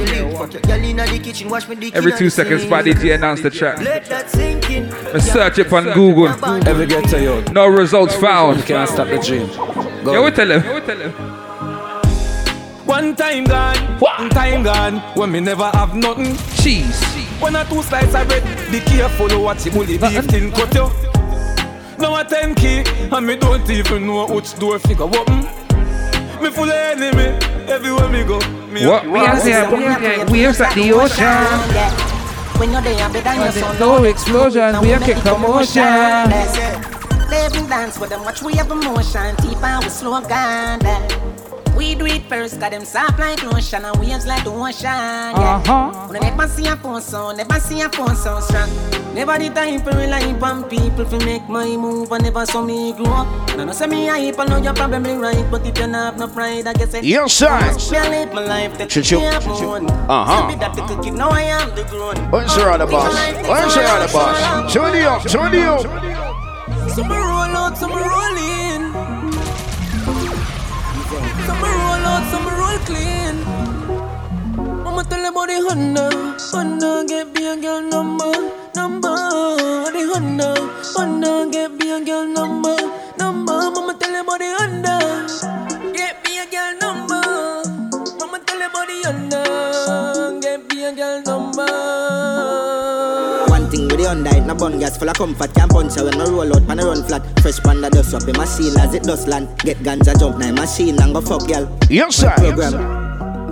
[1.94, 3.80] Every two seconds, Spidey G announced the track.
[3.82, 4.92] Let that sink in.
[5.14, 6.30] I search it on Google.
[6.66, 7.54] Every get to you.
[7.54, 8.64] No results found.
[8.64, 9.97] Can't stop the dream.
[10.06, 10.62] Yeah, we tell him.
[10.76, 11.12] We tell him.
[12.86, 16.38] One time gone, one time gone, when me never have nothing.
[16.62, 17.02] Cheese.
[17.40, 20.90] One or two slices of bread, be careful what you bully beef tin cut you.
[22.00, 25.40] Now a ten key, and me don't even know which door figure open.
[26.42, 28.40] Me full of enemy, everywhere me go.
[28.72, 29.06] Me What?
[29.06, 30.26] We are there, we are there.
[30.28, 31.28] Waves at the ocean.
[32.60, 33.80] When you're there, better than your son.
[33.80, 35.18] No explosion, we are kick
[37.28, 37.52] commotion.
[37.52, 39.36] Living dance with them, watch we have emotion.
[39.38, 40.80] Deep and we slow down.
[41.76, 44.82] We do it first, got them soft like lotion and waves like the ocean.
[44.84, 45.62] Yeah.
[45.64, 46.08] Uh-huh.
[46.08, 48.68] When I never see a phone sound, never see a phone sound strong.
[49.14, 52.12] Never the time for rely on people to make my move.
[52.12, 53.50] I never saw me grow up.
[53.52, 55.46] And I know say me hype, I know you're probably right.
[55.52, 57.30] But if you not have no pride, I guess it.
[57.30, 57.48] Sir.
[57.92, 59.18] Me I live my life that Choo-choo.
[59.18, 59.88] me have known.
[59.88, 60.26] Uh-huh.
[60.26, 62.16] Tell me that the cookie, now I am the grown.
[62.32, 63.14] What's the other boss?
[63.48, 64.74] What's the other boss?
[64.74, 66.27] Turn it up, turn it up.
[66.96, 68.92] Some roll out, some roll in.
[71.46, 73.36] Some roll out, some roll clean.
[74.86, 76.10] I'ma tell them about the Honda.
[76.52, 78.34] Honda get be a girl number,
[78.76, 79.16] number.
[79.96, 80.50] The Honda,
[80.96, 82.78] Honda get be a girl number,
[83.18, 83.54] number.
[83.54, 84.96] I'ma tell them about the Honda.
[85.94, 87.22] Get be a girl number.
[88.22, 90.40] I'ma tell them about the Honda.
[90.42, 92.77] Get be a girl number.
[93.68, 95.54] One thing with the Hyundai, it no bun gas full of comfort.
[95.54, 97.22] Can't punch her when no roll out, man, I run flat.
[97.42, 99.50] Fresh panda dust up in machine as it does land.
[99.60, 101.68] Get ganja jump now machine and go fuck girl.
[101.90, 102.32] Yes, sir.
[102.38, 102.72] Program.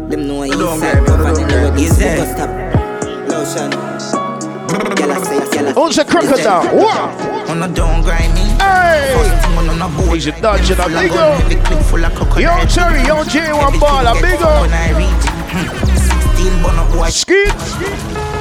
[0.09, 1.97] Them know inside tough and anyway this
[2.31, 2.47] stop.
[3.27, 3.75] Lotion.
[4.95, 5.83] Girl I say, girl oh, I say.
[5.83, 6.63] Who's the crocodile?
[6.79, 7.49] What?
[7.51, 8.47] On a don't grind me.
[8.63, 9.11] Hey!
[10.13, 11.43] He's a dodger, a big up.
[12.39, 14.71] Yo, Terry, yo, J1 ball, a big up.
[17.11, 18.34] Skeet.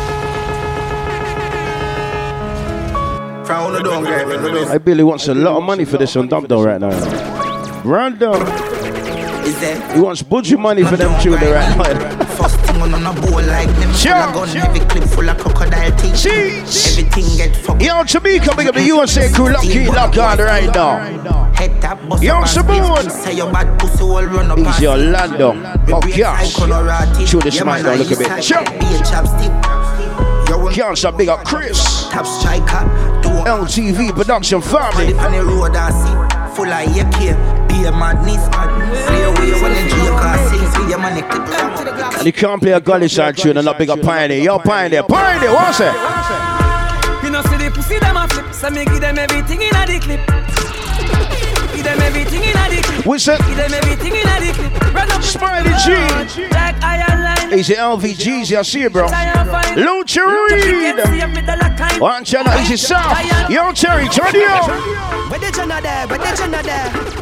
[3.46, 6.88] Hey, Billy wants a lot of money for this on Dub though right now.
[7.84, 8.40] Random.
[9.44, 9.94] Is there?
[9.94, 12.24] He wants budget money for them tune right now.
[12.36, 16.26] First thing on a bowl like them full gun, heavy clip full of crocodile teeth.
[16.26, 17.82] Everything get fucked.
[17.82, 21.52] Yo, Jamaica, big up the USA crew, lucky lock on right now.
[21.52, 22.96] Head tap, bust Yo, up and Saboon.
[22.96, 23.12] split.
[23.12, 25.52] Say your bad pussy all run up Easy Orlando.
[25.52, 27.26] Side Colorado.
[27.26, 28.42] Show this man, now, I look a bit.
[28.42, 28.58] Sure.
[28.58, 29.84] A.
[30.74, 32.08] Yo, big up Chris.
[32.10, 33.22] Top striker.
[33.44, 35.12] Do LTV production family.
[35.12, 36.56] on the road I see.
[36.56, 37.68] Full of AK.
[37.68, 38.40] Be a madness.
[39.06, 40.86] Clear way when the joke I.
[40.86, 41.22] Be a money.
[42.16, 44.42] And you can't play a gully side tune and not big up Pioneer.
[44.42, 45.92] Yo, Pioneer, Pioneer, what's it?
[47.22, 49.86] You know see the pussy them a flip, so me give them everything in a
[49.86, 50.20] the clip.
[51.74, 52.86] Give them everything in a dick.
[53.04, 53.40] What's that?
[53.40, 54.56] Give them everything in a dick.
[54.94, 56.48] Run up Spidey G.
[56.48, 57.23] Like iron line.
[57.56, 59.06] Easy LVGs, I see you, bro.
[59.06, 62.00] Lucha Reed.
[62.00, 63.16] One channel, easy south.
[63.48, 64.48] Yo, Cherry, turn it.
[65.30, 65.46] Where?
[66.08, 66.16] Where?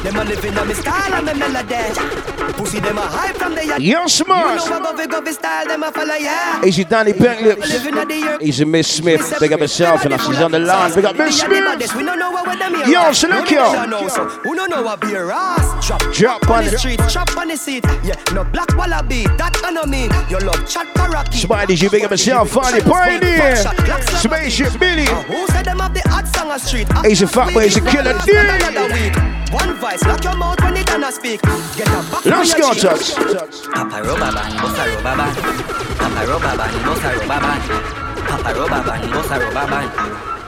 [0.02, 2.41] Them living on me style and me melody.
[2.53, 3.82] Pussy them a hype from the yard.
[3.82, 4.03] Yo.
[4.03, 6.64] You know I go fi go fi style them a follow yeah.
[6.64, 8.43] Easy Danny at.
[8.43, 9.34] Easy Miss Smith.
[9.40, 10.95] Big up herself, and she's on the line.
[10.95, 11.95] Big up Miss Smith.
[11.95, 12.86] We don't know what them here.
[12.86, 13.72] Yo, select yo.
[13.72, 15.86] Who don't know what be a ass?
[15.86, 17.84] Drop, Drop on the street, chop on the seat.
[18.05, 19.24] Yeah, no black wallaby.
[19.38, 20.11] That I know mean.
[20.28, 21.43] Your love chat karaoke.
[21.47, 23.57] Spidey, you big up yourself, funny pioneer.
[23.57, 25.07] Spaceship Billy.
[25.07, 26.88] Uh, who said them have the hot song on street?
[27.05, 28.93] He's a fat boy, he's a killer Another dude.
[28.93, 29.53] week.
[29.53, 31.43] One voice, lock your mouth when gonna speak.
[31.76, 32.82] Get a back Let's on go, your cheek.
[32.82, 33.66] Chucks.
[33.70, 34.82] Papa rubber band, bossa.
[34.99, 37.11] Papa rubber band, bossa.
[38.26, 39.36] Papa rubber band, bossa.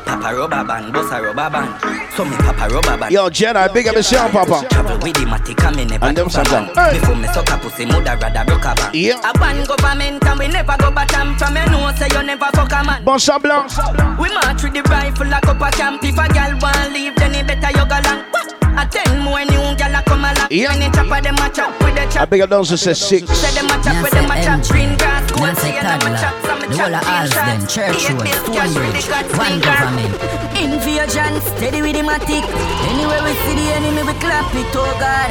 [0.04, 2.10] Papa rubber band, bossa.
[2.16, 3.12] So me papa rubber band.
[3.12, 4.66] Yo, Jedi, big up yourself, Papa.
[4.70, 6.98] Travel with the matic and me never And them took a some Hey.
[6.98, 8.92] Before me suck a pussy, mother rather broke a bank.
[8.92, 9.30] Yeah.
[9.30, 11.36] A ban government and we never go bottom.
[11.38, 13.04] From you know say you never fuck a man.
[13.04, 13.70] Bossa Blanc.
[14.18, 16.02] We march with the rifle like up a camp.
[16.02, 18.24] If a gal want leave, then it better you go long.
[18.76, 20.48] A ten more new gal a come along.
[20.50, 20.70] Yeah.
[20.70, 22.30] When they chop a them a chop with the I chop.
[22.30, 23.30] big up those who said six.
[23.30, 24.62] Say them a chop with them a chop.
[24.68, 26.34] Green grass, gold say them a chop.
[26.42, 27.74] The chop whole of green Harlesden, shots.
[27.74, 30.12] Church Eight Road, bills cash with the Stonebridge, one government.
[30.58, 32.44] Invasion, steady with the matic.
[32.90, 35.30] Anywhere we see the enemy, we clap it, oh God.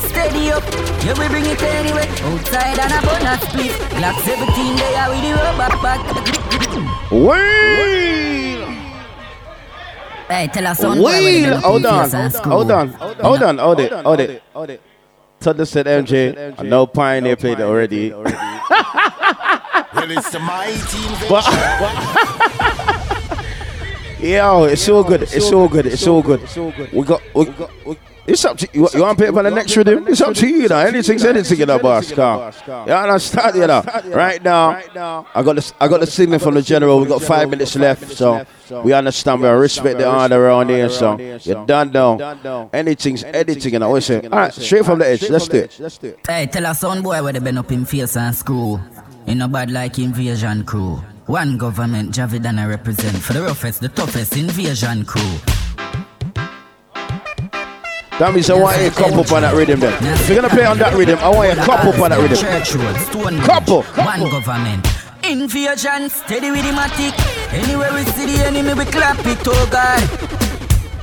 [0.00, 0.64] Steady up,
[1.04, 2.06] yeah we bring it anyway.
[2.30, 3.72] Outside and a bonus split.
[3.98, 6.00] Glock 17 there with the rubber back.
[7.10, 8.19] Wheel.
[10.30, 11.58] Hey, tell us son boy where they Wheel.
[11.60, 12.04] Hold up in on.
[12.04, 12.52] face and screw.
[12.52, 12.88] Hold on.
[12.88, 13.58] Hold on.
[13.58, 13.92] Hold it.
[13.92, 14.42] Hold it.
[14.54, 14.82] Hold it.
[15.40, 16.54] Todd said MJ.
[16.56, 18.14] I know Pioneer played it already.
[19.92, 21.44] Well, it's the mighty But,
[24.20, 25.22] Yo, it's all good.
[25.22, 25.86] It's all good.
[25.86, 26.92] It's all good.
[26.92, 27.20] We got.
[27.34, 27.44] We,
[27.84, 27.96] we,
[28.26, 28.88] it's up to you.
[28.92, 30.06] You want to play for the next rhythm?
[30.08, 30.78] It's up to you, you know.
[30.78, 32.12] Anything's anything, you know, boss.
[32.12, 32.52] Car.
[32.66, 33.82] You understand, you know.
[34.06, 37.00] Right now, I got the I got the signal from the general.
[37.00, 38.44] We got five minutes left, so
[38.84, 39.40] we understand.
[39.40, 42.70] We respect the order around here, so you're done now.
[42.72, 43.90] Anything's anything, you know.
[43.92, 45.28] We say, all right, straight from the edge.
[45.28, 46.18] Let's do it.
[46.26, 48.80] Hey, tell us son boy where they been up in face and screw.
[49.26, 50.96] In no bad like invasion crew.
[51.26, 55.59] One government, Javid and I represent for the roughest, the toughest invasion crew.
[58.20, 59.96] That means I want you to cop up on that rhythm then.
[60.04, 62.20] If you're gonna play on that rhythm, I want you to cop up on that
[62.20, 63.40] rhythm.
[63.40, 63.82] Couple.
[63.82, 64.86] one government.
[65.24, 67.16] Invasion, steady with the matic.
[67.50, 70.49] Anywhere we see the enemy, we clap it, oh God.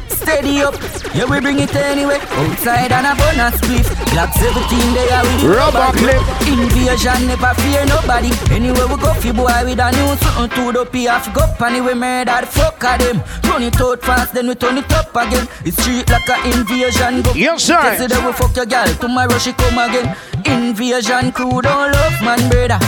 [0.09, 0.75] Steady up,
[1.13, 2.19] yeah we bring it anyway.
[2.31, 3.85] Outside and a bonus split.
[4.11, 6.21] Glock 17 there with the Rubber clip.
[6.47, 8.31] Invasion, never fear nobody.
[8.51, 11.81] Anywhere we go, fi boy with a new something to the P off go panny
[11.81, 13.23] we murder the fuck of them.
[13.49, 15.47] Run it out fast, then we turn it up again.
[15.65, 17.21] It's street like a invasion.
[17.21, 17.81] Go Yes, sir.
[17.81, 20.15] Yesterday we fuck your girl, tomorrow she come again.
[20.45, 22.79] Invasion crew don't love man, brother.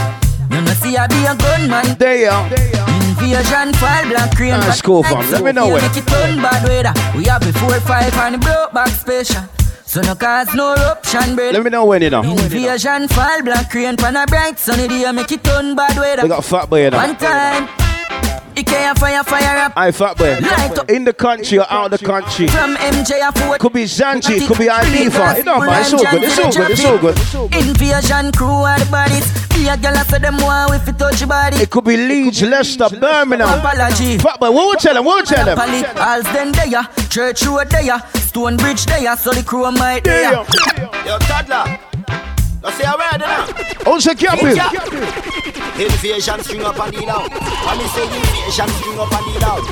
[0.52, 1.98] You know see I be a gunman.
[1.98, 2.89] There you are.
[3.22, 4.52] Invasion fall black crane.
[4.62, 5.30] That's cool, fam.
[5.32, 5.70] Let me know.
[5.76, 6.94] Make it turn bad weather.
[7.18, 9.44] We have a four five and the broke back special.
[9.86, 11.54] So no cause no eruption, brother.
[11.54, 12.22] Let me know when you know.
[12.22, 16.24] Invasion fall black rain pan a bright sunny day make it turn bad weather.
[16.24, 16.98] We got fat boy know.
[16.98, 17.68] One time,
[18.60, 19.74] it can't fire fire up.
[19.76, 20.38] I fat boy.
[20.94, 22.48] In the country or out of the country.
[22.48, 23.60] From MJ a.
[23.60, 25.40] Could be Zante, could be Ibiza.
[25.40, 25.82] It don't matter.
[25.82, 26.24] It's all good.
[26.24, 27.18] It's all good.
[27.18, 27.68] It's all good.
[27.68, 29.26] Invasion crew are the bodies.
[29.50, 31.58] Be a girl I say them want if you touch your body.
[31.58, 33.60] It could be Leeds, Leicester, Birmingham.
[33.60, 34.18] Apology.
[34.18, 35.06] Fat boy, what we tell them?
[35.06, 35.58] What we tell them?
[35.58, 40.32] Pally, Alls then there, Church Road there, Stonebridge there, so the crew might there.
[41.06, 41.80] Yo, toddler.
[42.62, 43.48] Now say where they now.
[43.86, 44.60] Also, Cappy.
[45.82, 47.32] Invasion string up and deal out.
[47.32, 48.06] And me say
[48.70, 49.64] string up and deal out.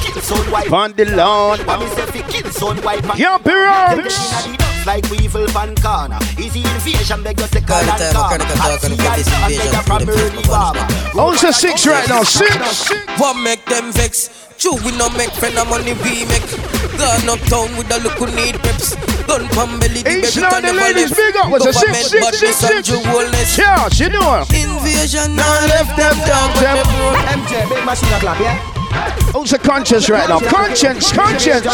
[0.00, 0.72] Kill son wipe.
[0.72, 1.60] On the lawn.
[1.60, 2.82] And me say fi kill son
[3.98, 4.86] and- Cappy Them Rocks.
[4.86, 6.18] inna the dust Like we evil fan corner.
[6.38, 8.44] Easy invasion beg you second and corner.
[8.60, 11.20] I see I beg from early barber.
[11.20, 12.22] Also six right now.
[12.22, 12.90] Six.
[13.18, 14.30] What make them vex?
[14.58, 16.46] True, we no make friend of money we make.
[16.98, 18.94] Gone uptown with a look who need peps.
[19.26, 21.16] Gun pump belly, the Each baby now can the never ladies left.
[21.16, 21.50] big up.
[21.50, 22.88] Was a six, six, six, badness and six.
[22.88, 23.58] jewelness.
[23.58, 24.44] Yeah, she know her.
[24.54, 26.54] Invasion now left them down.
[26.62, 26.78] Them.
[27.42, 28.71] MJ, big machine o'clock, yeah?
[29.34, 30.38] Also conscious right now.
[30.40, 31.64] Conscience, conscience.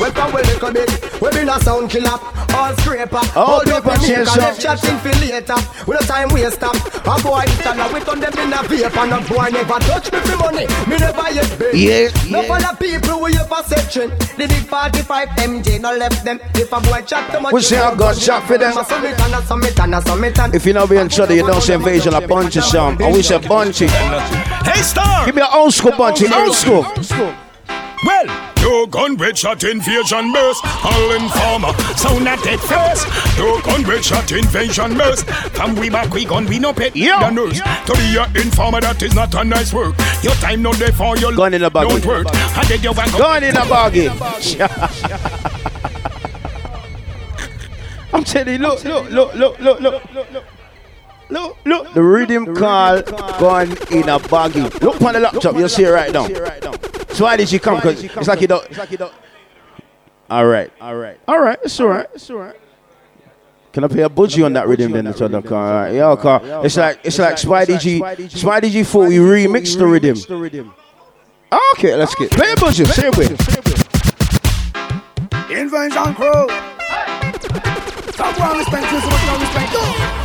[0.00, 1.20] Welcome, we little bit.
[1.20, 2.18] We been a sound killer,
[2.54, 3.16] all scraper.
[3.36, 4.58] All Hold up paper the chase up.
[4.58, 5.54] chatting for later.
[5.86, 6.74] We no time waste up.
[6.74, 10.10] A boy stand up, we turn them in a vape and a boy never touch
[10.12, 10.66] me for money.
[10.88, 11.74] Me never yet beg.
[11.74, 12.48] Yeah, No yeah.
[12.48, 14.10] for the people we ever section.
[14.36, 16.40] The big 45 MJ no left them.
[16.54, 18.76] If a boy chat too much, We say I got shot for them.
[18.76, 22.96] A a If you know being shudder, you don't say invasion, a bunch of some.
[23.02, 23.88] I wish a bunchy.
[24.64, 25.26] Hey, Star!
[25.26, 26.82] Give me an old school bunchy, old school.
[28.04, 28.26] Well,
[28.60, 30.64] No gun red shot invasion burst.
[30.84, 33.06] All informer, sound not dead first.
[33.38, 35.26] No gun red shot invasion burst.
[35.54, 37.18] From we back we gun we no pet Yo.
[37.20, 37.60] the nurse.
[37.60, 39.94] To be a informer that is not a nice work.
[40.22, 41.88] Your time not there for your Gun in the bag.
[41.88, 42.26] don't work.
[42.34, 44.08] And then you want Gun in the baggy.
[48.14, 50.44] I'm telling you, look, look, look, look, look, look, look,
[51.30, 51.56] look.
[51.64, 54.60] Look, look, the rhythm call gone in a baggy.
[54.60, 56.26] Look on the laptop, you'll see it right now.
[57.14, 57.76] So why did you come?
[57.76, 59.12] Because it's like you don't.
[60.30, 61.58] All right, all right, all right.
[61.62, 62.06] It's all right.
[62.14, 62.56] It's all right.
[63.72, 65.06] Can I play a budgie on that rhythm then?
[65.06, 65.66] It's on car.
[65.66, 65.94] All right.
[65.94, 66.40] Yeah, car.
[66.64, 68.00] It's like it's like Spidey G.
[68.00, 70.72] Spidey G thought we remixed the rhythm.
[71.72, 72.86] Okay, let's get play a budgie.
[72.86, 73.26] Same way.
[75.50, 76.48] Invasion crew.
[78.12, 80.23] Stop one respect, two so much respect.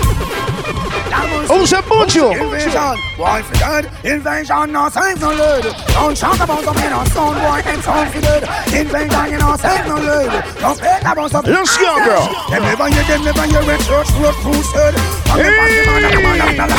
[1.09, 2.31] Who's a buncho?
[2.31, 3.85] Invasion, boy for dead.
[4.05, 5.63] Invasion, no signs no lead.
[5.87, 8.43] Don't shout about some men on stone boy and sound for dead.
[8.73, 10.31] Invasion, you know signs no lead.
[10.59, 11.45] Don't speak about some.
[11.45, 12.27] Let's go, girl.
[12.49, 14.95] Them never hear, them never hear when church road crusade.
[15.35, 16.69] Man.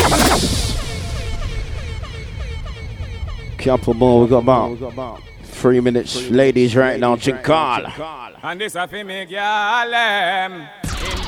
[3.57, 4.21] Couple more.
[4.21, 6.29] We got about three minutes.
[6.29, 7.85] Ladies, right now, to call.
[8.43, 9.25] And this a fi me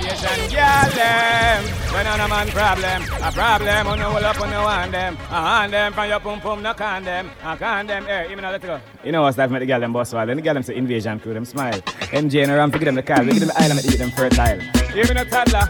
[0.04, 1.94] gyal them Invasion gyal them.
[1.94, 3.04] When on a man problem.
[3.22, 5.16] A problem on no up on no want them.
[5.16, 7.32] A hand them from your pum pum no can them.
[7.44, 8.06] I can them.
[8.06, 8.80] Hey, even let it go.
[9.04, 10.76] You know what's that make the gyal them boss while Then the gyal them say
[10.76, 11.80] invasion crew them smile.
[12.12, 13.24] MJ and around fi give them the car.
[13.24, 14.60] We give them the island to eat them fertile.
[14.92, 15.68] Hear me no toddler.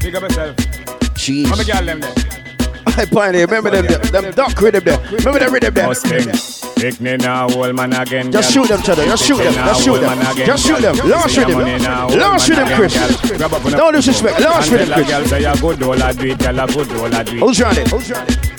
[0.00, 0.56] Big up yourself
[1.18, 1.46] Jeez.
[1.46, 2.47] How me gyal them there
[2.98, 3.46] I pioneer.
[3.46, 4.98] Remember them, them duck rhythm there.
[4.98, 5.94] Remember them rhythm there.
[6.76, 8.30] Pick me now, old man again.
[8.30, 9.04] Just shoot them, Cheddar.
[9.04, 9.54] Just shoot them.
[9.54, 10.36] Just shoot them.
[10.36, 10.96] Just shoot them.
[11.08, 12.18] Launch with them.
[12.18, 13.72] Launch with them, Chris.
[13.72, 14.40] No disrespect.
[14.40, 15.08] Launch with them, Chris.
[15.08, 17.40] Girl say a good old a do it, girl a good old a do it.
[17.40, 17.88] Who's running?
[17.88, 18.57] Who's running?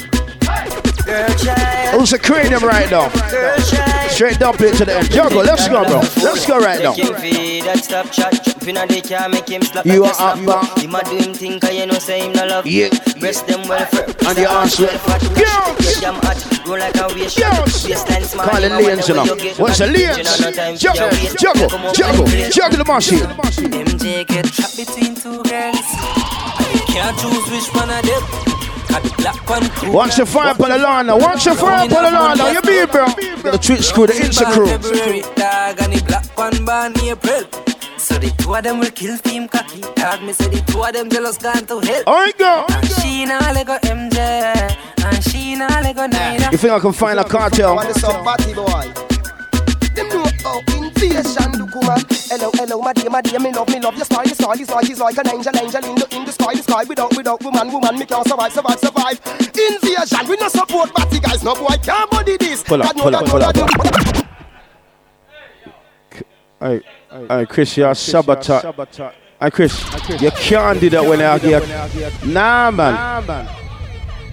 [1.91, 3.09] Who's a cranium right now?
[4.09, 5.11] Straight dump it to the end.
[5.11, 5.99] Juggle, let's go, bro.
[6.23, 6.93] Let's go right now.
[9.85, 10.77] You are up back.
[10.77, 12.89] Him a do him cause you know say him no love Yeah.
[13.19, 14.91] Breast them well firm And the arse well.
[15.33, 19.25] Girls Jam hot Roll like a waist Girls Waistline small Call it lanes, you know.
[19.57, 20.79] What's a lanes?
[20.79, 23.19] Juggle, juggle, juggle, juggle the machine.
[23.19, 25.87] MJ get trapped between two girls
[26.87, 28.58] Can't choose which one of them
[28.89, 31.17] Got the black one cool Watch the fire on the lawn now.
[31.17, 32.49] Watch the fire on the lawn now.
[32.51, 33.05] You be bro.
[33.51, 34.67] The Twitch crew, the Insta crew.
[34.67, 37.43] February dog and the black one born April
[37.99, 40.93] so the two of them will kill team cocky Dog me say the two of
[40.93, 44.17] them jealous gone to hell Alright go And she nah let go MJ
[45.03, 47.75] And she nah let go neither You think I can find a cartel?
[47.75, 48.65] want some party boy.
[49.95, 50.78] Them know how
[51.19, 51.65] invasion do.
[52.29, 54.69] Hello, hello, my dear, my dear, me love, me love your style, your style is
[54.69, 56.83] like, is like an angel, angel in the, in the sky, the sky.
[56.83, 59.19] Without, without woman, woman, me can't survive, survive, survive.
[59.39, 62.63] Invasion, we no support party guys, no boy can't body this.
[62.63, 64.25] Pull up, God know, pull up, pull up.
[66.59, 66.81] Hey,
[67.29, 68.65] hey, Chris, you're sabotage.
[69.39, 72.25] Hey, Chris, you can't do that when I get.
[72.25, 73.47] Nah, man.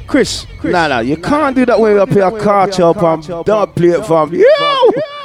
[0.06, 3.20] Chris, nah, nah, you can't do that when you play a cartel from.
[3.44, 4.32] Don't play it from.
[4.34, 5.15] Yo!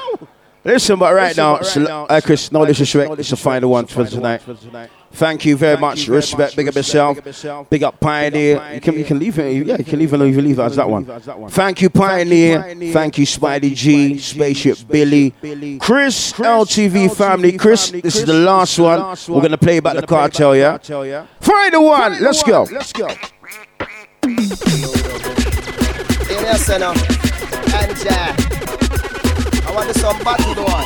[0.64, 3.20] Listen, but right now, so, hey, uh, Chris, no disrespect.
[3.20, 4.42] It's the final one for tonight.
[5.14, 6.08] Thank you very much.
[6.08, 6.56] Respect.
[6.56, 7.18] Big up yourself.
[7.70, 8.74] Big up Pioneer.
[8.74, 9.66] You can, you can leave it.
[9.66, 10.20] Yeah, you can leave it.
[10.20, 11.06] You can leave it as that one.
[11.50, 12.76] Thank you, Pioneer.
[12.94, 15.32] Thank you, Spidey G, Spaceship Billy,
[15.80, 17.58] Chris, LTV family.
[17.58, 19.18] Chris, this is the last one.
[19.28, 20.56] We're gonna play back the cartel.
[20.56, 20.78] Yeah.
[21.40, 22.22] Final one.
[22.22, 22.68] Let's go.
[22.72, 23.08] Let's go.
[29.72, 30.84] I want some party boy.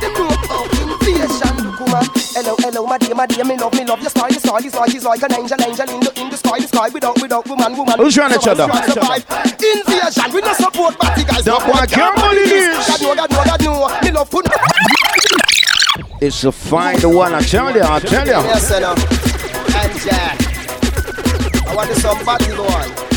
[0.00, 2.08] Them know how invasion on.
[2.32, 4.74] Hello, hello, my dear, my dear, me love, me love your style, your style is
[4.74, 6.88] like, is like an angel, angel in the, in the sky, the sky.
[6.88, 7.98] Without, without woman, woman.
[7.98, 8.64] Who's running each other?
[8.88, 9.26] Survive.
[9.60, 11.44] Invasion, we no support party guys.
[11.44, 12.88] Boy can't believe this.
[12.88, 14.00] God know, God know, God know.
[14.00, 14.48] Me love put.
[16.22, 17.34] It's a final one.
[17.34, 17.82] I tell you.
[17.82, 18.32] I tell you.
[18.32, 18.76] Yes, sir.
[19.76, 20.36] And uh,
[21.68, 22.66] I want some party boy.
[22.70, 23.15] Them know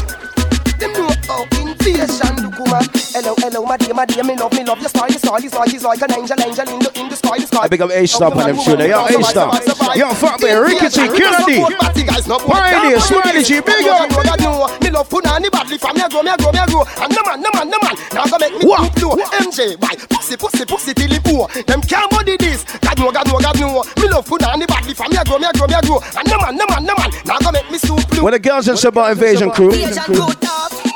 [1.79, 2.69] do come.
[3.09, 5.53] Hello, hello, my dear, my dear, me love, me love your style, your style is
[5.53, 7.63] like, is like an angel, angel in the, in the sky, the sky.
[7.63, 8.83] I big up A-Star on them shooter.
[8.83, 8.87] Eh?
[8.87, 9.97] Yo, A-Star.
[9.97, 10.51] Yo, fuck me.
[10.53, 11.59] Rickety, Kennedy.
[12.29, 14.07] Pioneer, Spidey G, big up.
[14.81, 16.83] Me love punani badly from me a grow, me a grow, me a grow.
[17.01, 17.95] And no man, no man, no man.
[18.13, 19.17] Now go make me too blow.
[19.41, 19.95] MJ, why?
[20.09, 21.47] Pussy, pussy, pussy till it poor.
[21.65, 22.63] Them can't body this.
[22.81, 23.83] God know, God know, God know.
[23.97, 25.99] Me love punani badly from me a grow, me a grow, me a grow.
[26.15, 27.09] And no man, no man, no man.
[27.25, 28.23] Now go make me soup blue.
[28.23, 29.71] What the girls say about Invasion Crew?
[29.71, 30.88] Invasion crew.